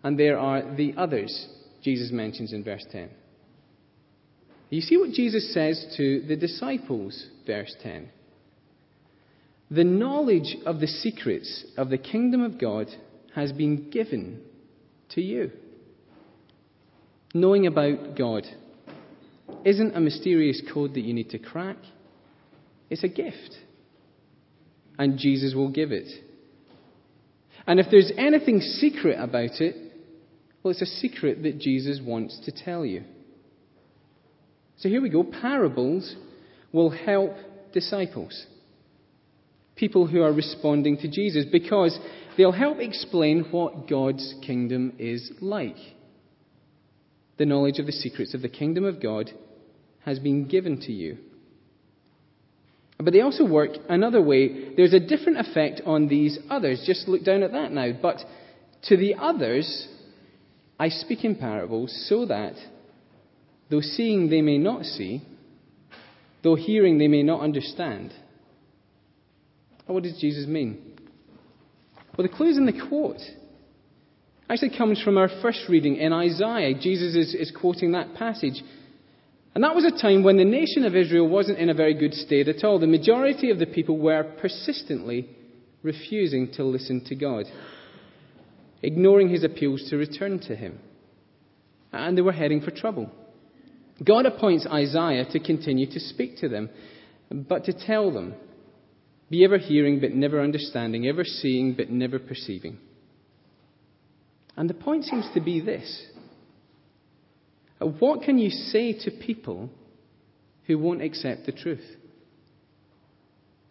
and 0.03 0.17
there 0.17 0.37
are 0.37 0.75
the 0.75 0.93
others, 0.97 1.47
Jesus 1.83 2.11
mentions 2.11 2.53
in 2.53 2.63
verse 2.63 2.85
10. 2.91 3.09
You 4.69 4.81
see 4.81 4.95
what 4.95 5.11
Jesus 5.11 5.53
says 5.53 5.93
to 5.97 6.21
the 6.21 6.37
disciples, 6.37 7.27
verse 7.45 7.75
10. 7.83 8.09
The 9.71 9.83
knowledge 9.85 10.57
of 10.65 10.81
the 10.81 10.87
secrets 10.87 11.65
of 11.77 11.89
the 11.89 11.97
kingdom 11.97 12.41
of 12.41 12.59
God 12.59 12.87
has 13.33 13.53
been 13.53 13.89
given 13.89 14.41
to 15.11 15.21
you. 15.21 15.51
Knowing 17.33 17.65
about 17.67 18.17
God 18.17 18.45
isn't 19.63 19.95
a 19.95 20.01
mysterious 20.01 20.61
code 20.73 20.93
that 20.95 21.01
you 21.01 21.13
need 21.13 21.29
to 21.29 21.39
crack, 21.39 21.77
it's 22.89 23.05
a 23.05 23.07
gift. 23.07 23.55
And 24.99 25.17
Jesus 25.17 25.55
will 25.55 25.71
give 25.71 25.93
it. 25.93 26.11
And 27.65 27.79
if 27.79 27.87
there's 27.89 28.11
anything 28.17 28.59
secret 28.59 29.17
about 29.17 29.61
it, 29.61 29.75
well, 30.61 30.71
it's 30.71 30.81
a 30.81 30.85
secret 30.85 31.43
that 31.43 31.59
Jesus 31.59 32.01
wants 32.03 32.41
to 32.45 32.51
tell 32.51 32.85
you. 32.85 33.03
So 34.77 34.89
here 34.89 35.01
we 35.01 35.09
go. 35.09 35.23
Parables 35.23 36.15
will 36.73 36.89
help 36.89 37.31
disciples, 37.71 38.45
people 39.75 40.07
who 40.07 40.21
are 40.21 40.33
responding 40.33 40.97
to 40.97 41.07
Jesus, 41.07 41.45
because 41.51 41.97
they'll 42.37 42.51
help 42.51 42.79
explain 42.79 43.45
what 43.51 43.87
God's 43.87 44.35
kingdom 44.45 44.93
is 44.99 45.31
like. 45.41 45.77
The 47.37 47.45
knowledge 47.45 47.79
of 47.79 47.85
the 47.85 47.91
secrets 47.91 48.33
of 48.33 48.41
the 48.41 48.49
kingdom 48.49 48.85
of 48.85 49.01
God 49.01 49.31
has 50.05 50.19
been 50.19 50.47
given 50.47 50.79
to 50.81 50.91
you. 50.91 51.17
But 52.99 53.13
they 53.13 53.21
also 53.21 53.45
work 53.45 53.71
another 53.89 54.21
way. 54.21 54.75
There's 54.75 54.93
a 54.93 54.99
different 54.99 55.39
effect 55.39 55.81
on 55.85 56.07
these 56.07 56.37
others. 56.49 56.83
Just 56.85 57.07
look 57.07 57.23
down 57.23 57.41
at 57.41 57.51
that 57.51 57.71
now. 57.71 57.91
But 57.99 58.17
to 58.83 58.97
the 58.97 59.15
others, 59.15 59.87
I 60.79 60.89
speak 60.89 61.23
in 61.23 61.35
parables 61.35 62.07
so 62.07 62.25
that, 62.27 62.53
though 63.69 63.81
seeing 63.81 64.29
they 64.29 64.41
may 64.41 64.59
not 64.59 64.83
see, 64.83 65.23
though 66.43 66.55
hearing 66.55 66.97
they 66.97 67.07
may 67.07 67.23
not 67.23 67.41
understand. 67.41 68.13
Oh, 69.91 69.95
what 69.95 70.03
does 70.03 70.17
Jesus 70.21 70.47
mean? 70.47 70.81
Well, 72.17 72.25
the 72.25 72.33
clue's 72.33 72.55
in 72.55 72.65
the 72.65 72.87
quote. 72.87 73.19
Actually 74.49 74.77
comes 74.77 75.01
from 75.03 75.17
our 75.17 75.27
first 75.41 75.63
reading 75.67 75.97
in 75.97 76.13
Isaiah. 76.13 76.73
Jesus 76.79 77.13
is, 77.13 77.35
is 77.35 77.51
quoting 77.51 77.91
that 77.91 78.15
passage. 78.15 78.63
And 79.53 79.65
that 79.65 79.75
was 79.75 79.83
a 79.83 80.01
time 80.01 80.23
when 80.23 80.37
the 80.37 80.45
nation 80.45 80.85
of 80.85 80.95
Israel 80.95 81.27
wasn't 81.27 81.59
in 81.59 81.69
a 81.69 81.73
very 81.73 81.93
good 81.93 82.13
state 82.13 82.47
at 82.47 82.63
all. 82.63 82.79
The 82.79 82.87
majority 82.87 83.51
of 83.51 83.59
the 83.59 83.65
people 83.65 83.97
were 83.97 84.23
persistently 84.39 85.27
refusing 85.83 86.53
to 86.53 86.63
listen 86.63 87.03
to 87.07 87.15
God, 87.15 87.47
ignoring 88.81 89.27
his 89.27 89.43
appeals 89.43 89.89
to 89.89 89.97
return 89.97 90.39
to 90.47 90.55
him. 90.55 90.79
And 91.91 92.17
they 92.17 92.21
were 92.21 92.31
heading 92.31 92.61
for 92.61 92.71
trouble. 92.71 93.11
God 94.01 94.25
appoints 94.25 94.65
Isaiah 94.71 95.25
to 95.31 95.39
continue 95.41 95.91
to 95.91 95.99
speak 95.99 96.37
to 96.37 96.47
them, 96.47 96.69
but 97.29 97.65
to 97.65 97.73
tell 97.73 98.09
them, 98.09 98.35
be 99.31 99.45
ever 99.45 99.57
hearing 99.57 100.01
but 100.01 100.11
never 100.11 100.41
understanding, 100.41 101.07
ever 101.07 101.23
seeing 101.23 101.73
but 101.73 101.89
never 101.89 102.19
perceiving. 102.19 102.77
And 104.57 104.69
the 104.69 104.73
point 104.73 105.05
seems 105.05 105.27
to 105.33 105.39
be 105.39 105.61
this 105.61 106.05
uh, 107.81 107.85
what 107.85 108.23
can 108.23 108.37
you 108.37 108.49
say 108.49 108.93
to 109.05 109.09
people 109.09 109.69
who 110.67 110.77
won't 110.77 111.01
accept 111.01 111.45
the 111.45 111.53
truth? 111.53 111.83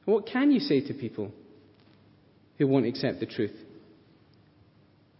What 0.06 0.26
can 0.26 0.50
you 0.50 0.60
say 0.60 0.80
to 0.88 0.94
people 0.94 1.30
who 2.58 2.66
won't 2.66 2.86
accept 2.86 3.20
the 3.20 3.26
truth? 3.26 3.54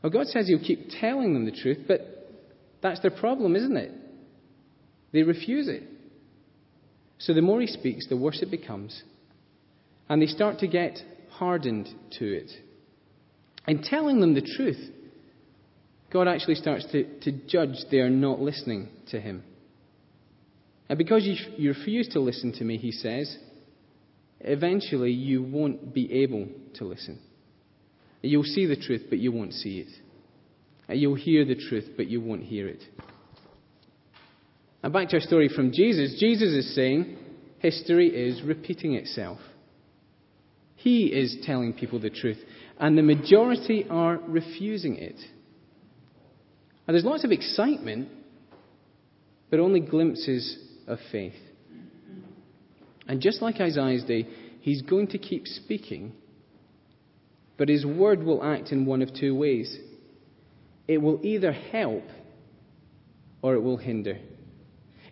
Well, 0.03 0.11
God 0.11 0.27
says 0.27 0.49
He'll 0.49 0.59
keep 0.59 0.89
telling 1.01 1.35
them 1.35 1.45
the 1.45 1.53
truth, 1.53 1.85
but 1.87 2.01
that's 2.83 3.01
their 3.01 3.11
problem, 3.11 3.55
isn't 3.55 3.77
it? 3.77 3.93
They 5.13 5.23
refuse 5.23 5.69
it. 5.69 5.83
So 7.19 7.35
the 7.35 7.43
more 7.43 7.61
he 7.61 7.67
speaks, 7.67 8.09
the 8.09 8.17
worse 8.17 8.41
it 8.41 8.51
becomes. 8.51 9.03
And 10.11 10.21
they 10.21 10.27
start 10.27 10.59
to 10.59 10.67
get 10.67 10.99
hardened 11.31 11.89
to 12.19 12.25
it. 12.27 12.51
In 13.67 13.83
telling 13.83 14.21
them 14.21 14.35
the 14.35 14.43
truth, 14.57 14.81
God 16.13 16.27
actually 16.27 16.57
starts 16.57 16.85
to, 16.91 17.05
to 17.21 17.33
judge 17.47 17.77
they 17.91 17.99
are 17.99 18.11
not 18.11 18.41
listening 18.41 18.89
to 19.11 19.21
him. 19.21 19.45
And 20.89 20.99
because 20.99 21.25
you, 21.25 21.37
you 21.57 21.69
refuse 21.71 22.09
to 22.09 22.21
listen 22.21 22.53
to 22.55 22.65
me, 22.65 22.77
he 22.77 22.91
says, 22.91 23.39
eventually 24.41 25.13
you 25.13 25.45
won't 25.45 25.95
be 25.95 26.25
able 26.25 26.49
to 26.75 26.85
listen. 26.85 27.21
You'll 28.23 28.43
see 28.43 28.67
the 28.67 28.77
truth, 28.77 29.03
but 29.09 29.21
you 29.21 29.31
won't 29.31 29.55
see 29.55 29.79
it. 29.79 30.97
You'll 30.97 31.15
hear 31.15 31.45
the 31.45 31.55
truth, 31.55 31.91
but 31.97 32.09
you 32.09 32.21
won't 32.21 32.43
hear 32.43 32.67
it. 32.67 32.83
And 34.83 34.93
back 34.93 35.11
to 35.11 35.17
our 35.17 35.23
story 35.23 35.49
from 35.49 35.71
Jesus. 35.71 36.19
Jesus 36.19 36.49
is 36.49 36.75
saying 36.75 37.17
history 37.61 38.09
is 38.09 38.43
repeating 38.43 38.95
itself. 38.95 39.39
He 40.81 41.09
is 41.09 41.37
telling 41.43 41.75
people 41.75 42.01
the 42.01 42.09
truth, 42.09 42.39
and 42.79 42.97
the 42.97 43.03
majority 43.03 43.85
are 43.91 44.19
refusing 44.27 44.97
it. 44.97 45.17
And 46.87 46.95
there's 46.95 47.05
lots 47.05 47.23
of 47.23 47.33
excitement, 47.33 48.09
but 49.51 49.61
only 49.61 49.81
glimpses 49.81 50.57
of 50.87 50.99
faith. 51.13 51.35
And 53.07 53.21
just 53.21 53.43
like 53.43 53.61
Isaiah's 53.61 54.05
day, 54.05 54.27
he's 54.61 54.81
going 54.81 55.09
to 55.09 55.19
keep 55.19 55.47
speaking, 55.47 56.13
but 57.59 57.69
his 57.69 57.85
word 57.85 58.23
will 58.23 58.43
act 58.43 58.73
in 58.73 58.87
one 58.87 59.03
of 59.03 59.11
two 59.13 59.35
ways. 59.37 59.77
It 60.89 60.97
will 60.97 61.21
either 61.23 61.53
help 61.53 62.05
or 63.43 63.55
it 63.55 63.61
will 63.61 63.77
hinder. 63.77 64.19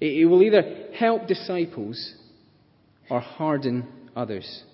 It 0.00 0.26
will 0.30 0.42
either 0.42 0.92
help 0.94 1.26
disciples 1.26 2.14
or 3.10 3.20
harden 3.20 3.86
others. 4.16 4.64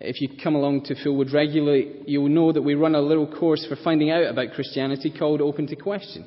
If 0.00 0.20
you 0.20 0.28
come 0.42 0.54
along 0.54 0.84
to 0.84 0.94
Fulwood 0.94 1.32
regularly, 1.32 2.02
you'll 2.06 2.28
know 2.28 2.52
that 2.52 2.62
we 2.62 2.74
run 2.74 2.94
a 2.94 3.00
little 3.00 3.26
course 3.26 3.64
for 3.66 3.76
finding 3.76 4.10
out 4.10 4.24
about 4.24 4.52
Christianity 4.54 5.12
called 5.16 5.40
Open 5.40 5.66
to 5.68 5.76
Question. 5.76 6.26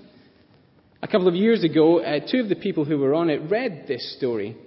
A 1.04 1.08
couple 1.08 1.28
of 1.28 1.36
years 1.36 1.64
ago, 1.64 2.00
uh, 2.00 2.20
two 2.20 2.40
of 2.40 2.50
the 2.50 2.56
people 2.56 2.84
who 2.84 2.98
were 2.98 3.14
on 3.14 3.30
it 3.30 3.50
read 3.50 3.86
this 3.88 4.16
story. 4.18 4.58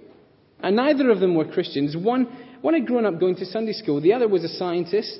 And 0.61 0.77
neither 0.77 1.11
of 1.11 1.19
them 1.19 1.35
were 1.35 1.45
Christians. 1.45 1.97
One, 1.97 2.25
one 2.61 2.73
had 2.73 2.87
grown 2.87 3.05
up 3.05 3.19
going 3.19 3.35
to 3.35 3.45
Sunday 3.45 3.73
school, 3.73 3.99
the 4.01 4.13
other 4.13 4.27
was 4.27 4.45
a 4.45 4.49
scientist. 4.49 5.19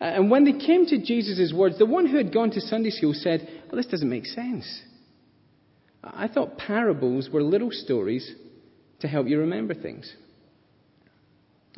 Uh, 0.00 0.04
and 0.04 0.30
when 0.30 0.44
they 0.44 0.52
came 0.64 0.84
to 0.86 1.02
Jesus' 1.02 1.52
words, 1.52 1.78
the 1.78 1.86
one 1.86 2.06
who 2.06 2.18
had 2.18 2.32
gone 2.32 2.50
to 2.50 2.60
Sunday 2.60 2.90
school 2.90 3.14
said, 3.14 3.48
Well, 3.66 3.76
this 3.76 3.90
doesn't 3.90 4.08
make 4.08 4.26
sense. 4.26 4.82
I 6.04 6.28
thought 6.28 6.58
parables 6.58 7.30
were 7.32 7.42
little 7.42 7.70
stories 7.72 8.30
to 9.00 9.08
help 9.08 9.26
you 9.26 9.40
remember 9.40 9.74
things. 9.74 10.14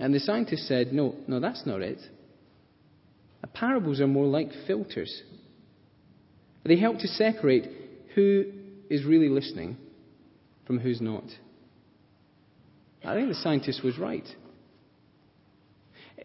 And 0.00 0.14
the 0.14 0.18
scientist 0.18 0.66
said, 0.66 0.92
No, 0.92 1.14
no, 1.28 1.38
that's 1.38 1.66
not 1.66 1.82
it. 1.82 1.98
Parables 3.52 4.00
are 4.00 4.06
more 4.06 4.26
like 4.26 4.48
filters. 4.66 5.22
They 6.64 6.78
help 6.78 6.98
to 6.98 7.08
separate 7.08 7.68
who 8.14 8.44
is 8.88 9.04
really 9.04 9.28
listening 9.28 9.76
from 10.66 10.78
who's 10.78 11.00
not. 11.00 11.24
I 13.04 13.14
think 13.14 13.28
the 13.28 13.34
scientist 13.34 13.84
was 13.84 13.98
right. 13.98 14.26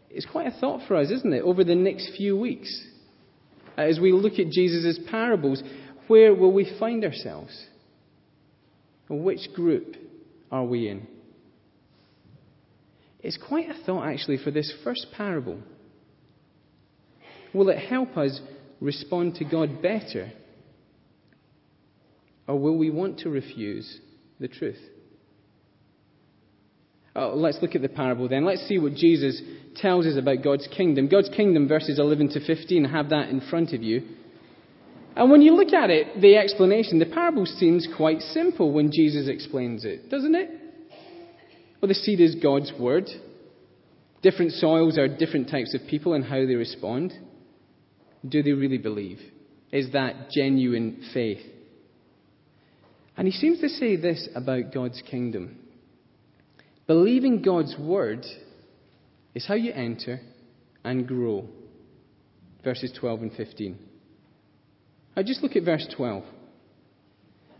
It's 0.09 0.25
quite 0.25 0.47
a 0.47 0.59
thought 0.59 0.87
for 0.87 0.95
us, 0.95 1.09
isn't 1.09 1.33
it, 1.33 1.41
over 1.41 1.63
the 1.63 1.75
next 1.75 2.11
few 2.15 2.37
weeks? 2.37 2.85
As 3.77 3.99
we 3.99 4.13
look 4.13 4.39
at 4.39 4.49
Jesus' 4.49 4.99
parables, 5.09 5.61
where 6.07 6.33
will 6.33 6.53
we 6.53 6.73
find 6.79 7.03
ourselves? 7.03 7.65
Which 9.09 9.49
group 9.53 9.95
are 10.51 10.63
we 10.63 10.87
in? 10.87 11.07
It's 13.25 13.37
quite 13.37 13.67
a 13.71 13.73
thought, 13.85 14.07
actually, 14.07 14.37
for 14.37 14.51
this 14.51 14.71
first 14.83 15.07
parable. 15.17 15.57
Will 17.55 17.69
it 17.69 17.79
help 17.79 18.15
us 18.17 18.39
respond 18.79 19.33
to 19.37 19.45
God 19.45 19.81
better 19.81 20.31
or 22.47 22.59
will 22.59 22.77
we 22.77 22.91
want 22.91 23.17
to 23.21 23.31
refuse 23.31 23.99
the 24.39 24.47
truth? 24.47 24.77
Oh, 27.15 27.33
let's 27.35 27.57
look 27.63 27.73
at 27.73 27.81
the 27.81 27.89
parable 27.89 28.29
then. 28.29 28.45
Let's 28.45 28.67
see 28.67 28.77
what 28.77 28.93
Jesus 28.93 29.41
tells 29.77 30.05
us 30.05 30.19
about 30.19 30.43
God's 30.43 30.67
kingdom. 30.67 31.07
God's 31.07 31.29
kingdom, 31.29 31.67
verses 31.67 31.97
11 31.97 32.29
to 32.33 32.45
15, 32.45 32.83
have 32.83 33.09
that 33.09 33.29
in 33.29 33.41
front 33.49 33.73
of 33.73 33.81
you. 33.81 34.03
And 35.15 35.31
when 35.31 35.41
you 35.41 35.55
look 35.55 35.73
at 35.73 35.89
it, 35.89 36.21
the 36.21 36.35
explanation, 36.37 36.99
the 36.99 37.07
parable 37.07 37.47
seems 37.47 37.87
quite 37.97 38.21
simple 38.21 38.71
when 38.71 38.91
Jesus 38.91 39.27
explains 39.27 39.83
it, 39.83 40.11
doesn't 40.11 40.35
it? 40.35 40.64
Well, 41.85 41.93
the 41.93 42.01
seed 42.01 42.19
is 42.19 42.33
God's 42.33 42.73
word. 42.79 43.07
Different 44.23 44.53
soils 44.53 44.97
are 44.97 45.07
different 45.07 45.51
types 45.51 45.75
of 45.75 45.87
people 45.87 46.15
and 46.15 46.25
how 46.25 46.43
they 46.47 46.55
respond. 46.55 47.13
Do 48.27 48.41
they 48.41 48.53
really 48.53 48.79
believe? 48.79 49.19
Is 49.71 49.91
that 49.91 50.31
genuine 50.31 51.03
faith? 51.13 51.45
And 53.15 53.27
he 53.27 53.31
seems 53.31 53.61
to 53.61 53.69
say 53.69 53.97
this 53.97 54.27
about 54.33 54.73
God's 54.73 55.03
kingdom 55.07 55.59
believing 56.87 57.43
God's 57.43 57.75
word 57.77 58.25
is 59.35 59.45
how 59.45 59.53
you 59.53 59.71
enter 59.71 60.21
and 60.83 61.07
grow. 61.07 61.47
Verses 62.63 62.97
12 62.99 63.21
and 63.21 63.33
15. 63.33 63.77
Now 65.15 65.21
just 65.21 65.43
look 65.43 65.55
at 65.55 65.63
verse 65.63 65.87
12. 65.95 66.23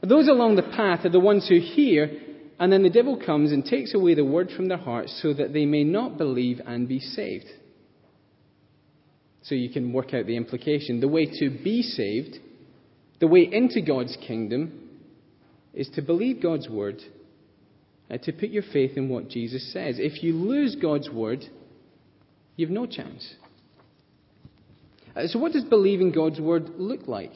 Those 0.02 0.28
along 0.28 0.56
the 0.56 0.64
path 0.64 1.06
are 1.06 1.10
the 1.10 1.20
ones 1.20 1.48
who 1.48 1.60
hear, 1.60 2.10
and 2.60 2.72
then 2.72 2.84
the 2.84 2.90
devil 2.90 3.22
comes 3.24 3.52
and 3.52 3.66
takes 3.66 3.94
away 3.94 4.14
the 4.16 4.24
word 4.24 4.50
from 4.56 4.68
their 4.68 4.78
hearts 4.78 5.20
so 5.22 5.34
that 5.34 5.52
they 5.52 5.66
may 5.66 5.84
not 5.84 6.18
believe 6.18 6.62
and 6.66 6.88
be 6.88 7.00
saved. 7.00 7.48
So 9.44 9.56
you 9.56 9.70
can 9.70 9.92
work 9.92 10.14
out 10.14 10.26
the 10.26 10.38
implication. 10.38 11.02
The 11.02 11.08
way 11.08 11.26
to 11.40 11.50
be 11.50 11.82
saved, 11.82 12.38
the 13.20 13.28
way 13.28 13.48
into 13.52 13.82
God's 13.82 14.18
kingdom, 14.26 14.90
is 15.74 15.90
to 15.96 16.02
believe 16.02 16.42
God's 16.42 16.70
word 16.70 17.02
and 18.10 18.22
to 18.24 18.32
put 18.32 18.50
your 18.50 18.64
faith 18.72 18.94
in 18.96 19.10
what 19.10 19.30
Jesus 19.30 19.74
says. 19.74 19.98
If 20.00 20.24
you 20.24 20.34
lose 20.34 20.76
God's 20.82 21.10
word, 21.10 21.44
you've 22.56 22.70
no 22.70 22.86
chance. 22.86 23.36
Uh, 25.16 25.28
so, 25.28 25.40
what 25.40 25.52
does 25.52 25.64
believing 25.64 26.12
God's 26.12 26.40
word 26.40 26.70
look 26.78 27.08
like? 27.08 27.34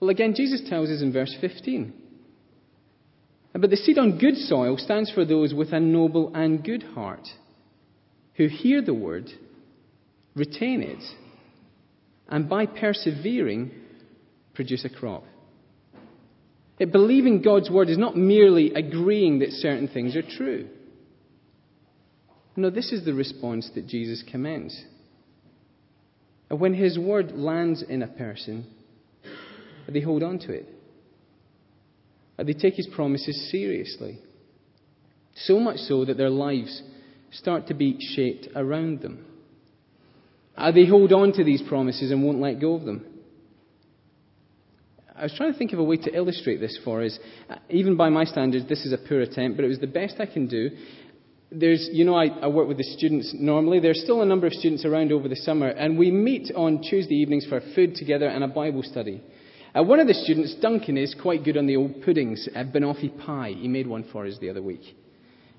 Well, 0.00 0.10
again, 0.10 0.34
Jesus 0.36 0.62
tells 0.68 0.90
us 0.90 1.02
in 1.02 1.12
verse 1.12 1.34
15. 1.40 2.03
But 3.54 3.70
the 3.70 3.76
seed 3.76 3.98
on 3.98 4.18
good 4.18 4.36
soil 4.36 4.76
stands 4.76 5.10
for 5.12 5.24
those 5.24 5.54
with 5.54 5.72
a 5.72 5.78
noble 5.78 6.32
and 6.34 6.64
good 6.64 6.82
heart, 6.82 7.28
who 8.34 8.48
hear 8.48 8.82
the 8.82 8.92
word, 8.92 9.30
retain 10.34 10.82
it, 10.82 11.02
and 12.28 12.48
by 12.48 12.66
persevering, 12.66 13.70
produce 14.54 14.84
a 14.84 14.88
crop. 14.88 15.24
That 16.80 16.90
believing 16.90 17.42
God's 17.42 17.70
word 17.70 17.88
is 17.88 17.98
not 17.98 18.16
merely 18.16 18.74
agreeing 18.74 19.38
that 19.38 19.50
certain 19.52 19.86
things 19.86 20.16
are 20.16 20.22
true. 20.22 20.68
No, 22.56 22.70
this 22.70 22.92
is 22.92 23.04
the 23.04 23.14
response 23.14 23.70
that 23.76 23.86
Jesus 23.86 24.24
commends. 24.28 24.84
When 26.48 26.74
his 26.74 26.98
word 26.98 27.32
lands 27.32 27.82
in 27.82 28.02
a 28.02 28.08
person, 28.08 28.66
they 29.88 30.00
hold 30.00 30.24
on 30.24 30.40
to 30.40 30.52
it. 30.52 30.68
Uh, 32.38 32.44
they 32.44 32.52
take 32.52 32.74
his 32.74 32.88
promises 32.94 33.50
seriously. 33.50 34.18
So 35.34 35.58
much 35.58 35.78
so 35.78 36.04
that 36.04 36.16
their 36.16 36.30
lives 36.30 36.82
start 37.30 37.66
to 37.68 37.74
be 37.74 37.96
shaped 38.14 38.48
around 38.54 39.00
them. 39.00 39.26
Uh, 40.56 40.70
they 40.70 40.86
hold 40.86 41.12
on 41.12 41.32
to 41.32 41.44
these 41.44 41.62
promises 41.62 42.10
and 42.10 42.24
won't 42.24 42.40
let 42.40 42.60
go 42.60 42.74
of 42.74 42.84
them. 42.84 43.04
I 45.16 45.24
was 45.24 45.34
trying 45.36 45.52
to 45.52 45.58
think 45.58 45.72
of 45.72 45.78
a 45.78 45.84
way 45.84 45.96
to 45.96 46.14
illustrate 46.14 46.58
this 46.58 46.78
for 46.84 47.02
us. 47.02 47.18
Uh, 47.48 47.56
even 47.70 47.96
by 47.96 48.08
my 48.08 48.24
standards, 48.24 48.68
this 48.68 48.84
is 48.84 48.92
a 48.92 48.98
poor 48.98 49.20
attempt, 49.20 49.56
but 49.56 49.64
it 49.64 49.68
was 49.68 49.78
the 49.78 49.86
best 49.86 50.16
I 50.18 50.26
can 50.26 50.48
do. 50.48 50.70
There's, 51.52 51.88
you 51.92 52.04
know, 52.04 52.16
I, 52.16 52.26
I 52.26 52.48
work 52.48 52.66
with 52.66 52.78
the 52.78 52.96
students 52.98 53.32
normally. 53.32 53.78
There's 53.78 54.02
still 54.02 54.22
a 54.22 54.26
number 54.26 54.48
of 54.48 54.52
students 54.54 54.84
around 54.84 55.12
over 55.12 55.28
the 55.28 55.36
summer, 55.36 55.68
and 55.68 55.96
we 55.96 56.10
meet 56.10 56.50
on 56.56 56.82
Tuesday 56.82 57.14
evenings 57.14 57.46
for 57.46 57.60
food 57.76 57.94
together 57.94 58.26
and 58.26 58.42
a 58.42 58.48
Bible 58.48 58.82
study. 58.82 59.22
Uh, 59.76 59.82
one 59.82 59.98
of 59.98 60.06
the 60.06 60.14
students, 60.14 60.54
Duncan, 60.60 60.96
is 60.96 61.16
quite 61.20 61.42
good 61.42 61.56
on 61.56 61.66
the 61.66 61.76
old 61.76 62.02
puddings, 62.02 62.48
uh, 62.54 62.62
banoffee 62.62 63.18
pie. 63.26 63.54
He 63.56 63.66
made 63.66 63.88
one 63.88 64.04
for 64.12 64.24
us 64.24 64.38
the 64.40 64.50
other 64.50 64.62
week. 64.62 64.96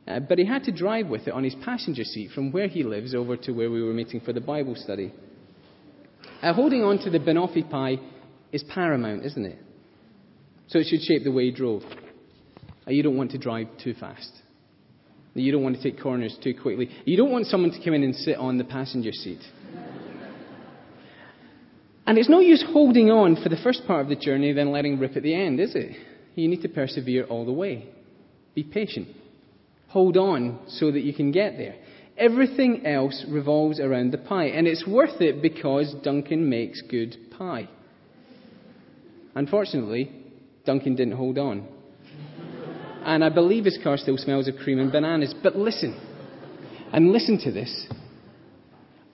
Uh, 0.08 0.20
but 0.20 0.38
he 0.38 0.46
had 0.46 0.64
to 0.64 0.72
drive 0.72 1.08
with 1.08 1.28
it 1.28 1.34
on 1.34 1.44
his 1.44 1.56
passenger 1.66 2.04
seat 2.04 2.32
from 2.32 2.52
where 2.52 2.68
he 2.68 2.84
lives 2.84 3.14
over 3.14 3.36
to 3.36 3.52
where 3.52 3.70
we 3.70 3.84
were 3.84 3.94
meeting 3.94 4.22
for 4.22 4.32
the 4.32 4.40
Bible 4.40 4.76
study. 4.76 5.12
Uh, 6.42 6.54
holding 6.54 6.84
on 6.84 7.00
to 7.00 7.10
the 7.10 7.20
banoffee 7.20 7.70
pie 7.70 7.98
is 8.54 8.64
paramount, 8.74 9.26
isn't 9.26 9.46
it? 9.46 9.60
So 10.68 10.80
it 10.80 10.88
should 10.90 11.02
shape 11.02 11.24
the 11.24 11.32
way 11.32 11.44
you 11.44 11.52
drove. 11.52 11.84
Uh, 12.88 12.92
you 12.92 13.04
don't 13.04 13.18
want 13.18 13.32
to 13.32 13.38
drive 13.38 13.68
too 13.84 13.96
fast. 13.96 14.32
You 15.34 15.52
don't 15.52 15.64
want 15.64 15.76
to 15.76 15.84
take 15.84 16.02
corners 16.02 16.38
too 16.42 16.54
quickly. 16.54 16.90
You 17.04 17.18
don't 17.18 17.32
want 17.32 17.48
someone 17.48 17.72
to 17.72 17.84
come 17.84 17.94
in 17.94 18.04
and 18.04 18.16
sit 18.16 18.38
on 18.38 18.58
the 18.58 18.64
passenger 18.64 19.12
seat. 19.12 19.42
And 22.08 22.18
it's 22.18 22.30
no 22.30 22.40
use 22.40 22.64
holding 22.72 23.10
on 23.10 23.36
for 23.42 23.50
the 23.50 23.58
first 23.58 23.82
part 23.88 24.02
of 24.02 24.10
the 24.10 24.16
journey, 24.16 24.54
then 24.54 24.72
letting 24.72 25.00
rip 25.00 25.16
at 25.16 25.24
the 25.24 25.34
end, 25.34 25.60
is 25.60 25.74
it? 25.76 25.96
You 26.36 26.48
need 26.48 26.62
to 26.62 26.70
persevere 26.70 27.26
all 27.26 27.46
the 27.46 27.52
way. 27.52 27.88
Be 28.54 28.64
patient. 28.64 29.08
Hold 29.90 30.18
on 30.18 30.60
so 30.68 30.92
that 30.92 31.02
you 31.02 31.14
can 31.14 31.32
get 31.32 31.58
there. 31.58 31.76
Everything 32.18 32.86
else 32.86 33.26
revolves 33.28 33.80
around 33.80 34.12
the 34.12 34.18
pie, 34.18 34.46
and 34.46 34.68
it's 34.68 34.88
worth 34.88 35.20
it 35.20 35.42
because 35.42 35.94
Duncan 36.04 36.50
makes 36.50 36.82
good 36.82 37.16
pie. 37.38 37.68
Unfortunately, 39.34 40.12
Duncan 40.66 40.96
didn't 40.96 41.18
hold 41.18 41.38
on. 41.38 41.68
And 43.04 43.24
I 43.24 43.30
believe 43.30 43.66
his 43.66 43.78
car 43.84 43.98
still 43.98 44.18
smells 44.18 44.48
of 44.48 44.56
cream 44.56 44.80
and 44.80 44.92
bananas. 44.92 45.36
But 45.44 45.56
listen, 45.56 46.00
and 46.94 47.12
listen 47.12 47.40
to 47.44 47.52
this. 47.52 47.88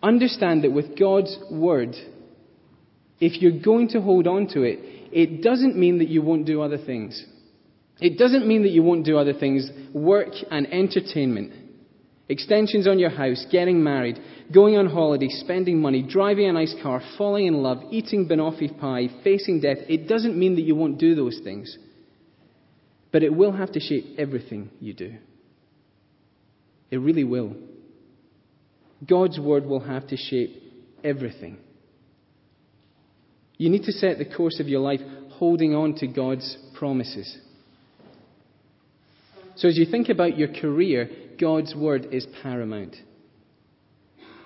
Understand 0.03 0.63
that 0.63 0.71
with 0.71 0.97
God's 0.97 1.37
word, 1.51 1.95
if 3.21 3.41
you're 3.41 3.61
going 3.61 3.89
to 3.89 4.01
hold 4.01 4.27
on 4.27 4.47
to 4.47 4.63
it, 4.63 4.79
it 5.13 5.43
doesn't 5.43 5.77
mean 5.77 5.99
that 5.99 6.09
you 6.09 6.21
won't 6.23 6.45
do 6.45 6.61
other 6.61 6.79
things. 6.79 7.23
It 7.99 8.17
doesn't 8.17 8.47
mean 8.47 8.63
that 8.63 8.71
you 8.71 8.81
won't 8.81 9.05
do 9.05 9.17
other 9.17 9.33
things, 9.33 9.69
work 9.93 10.33
and 10.49 10.65
entertainment, 10.73 11.53
extensions 12.27 12.87
on 12.87 12.97
your 12.97 13.11
house, 13.11 13.45
getting 13.51 13.83
married, 13.83 14.17
going 14.51 14.75
on 14.75 14.87
holiday, 14.87 15.27
spending 15.29 15.79
money, 15.79 16.01
driving 16.01 16.49
a 16.49 16.53
nice 16.53 16.73
car, 16.81 17.01
falling 17.15 17.45
in 17.45 17.61
love, 17.61 17.77
eating 17.91 18.27
banoffee 18.27 18.77
pie, 18.79 19.07
facing 19.23 19.61
death. 19.61 19.77
It 19.87 20.07
doesn't 20.07 20.37
mean 20.37 20.55
that 20.55 20.63
you 20.63 20.75
won't 20.75 20.97
do 20.97 21.13
those 21.13 21.39
things. 21.43 21.77
But 23.11 23.21
it 23.21 23.33
will 23.33 23.51
have 23.51 23.71
to 23.73 23.79
shape 23.79 24.15
everything 24.17 24.71
you 24.79 24.93
do. 24.93 25.15
It 26.89 26.97
really 26.97 27.23
will. 27.23 27.55
God's 29.07 29.39
word 29.39 29.65
will 29.65 29.81
have 29.81 30.07
to 30.07 30.17
shape 30.17 30.61
everything. 31.03 31.57
You 33.61 33.69
need 33.69 33.83
to 33.83 33.91
set 33.91 34.17
the 34.17 34.25
course 34.25 34.59
of 34.59 34.67
your 34.67 34.79
life 34.79 35.01
holding 35.33 35.75
on 35.75 35.93
to 35.97 36.07
God's 36.07 36.57
promises. 36.73 37.37
So, 39.55 39.67
as 39.67 39.77
you 39.77 39.85
think 39.85 40.09
about 40.09 40.35
your 40.35 40.47
career, 40.47 41.07
God's 41.39 41.75
word 41.75 42.07
is 42.11 42.25
paramount. 42.41 42.95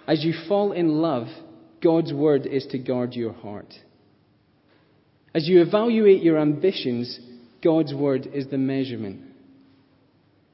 As 0.06 0.26
you 0.26 0.34
fall 0.50 0.74
in 0.74 0.90
love, 0.90 1.28
God's 1.82 2.12
word 2.12 2.46
is 2.46 2.68
to 2.72 2.78
guard 2.78 3.14
your 3.14 3.32
heart. 3.32 3.74
As 5.34 5.48
you 5.48 5.62
evaluate 5.62 6.22
your 6.22 6.38
ambitions, 6.38 7.18
God's 7.64 7.94
word 7.94 8.28
is 8.34 8.48
the 8.50 8.58
measurement. 8.58 9.22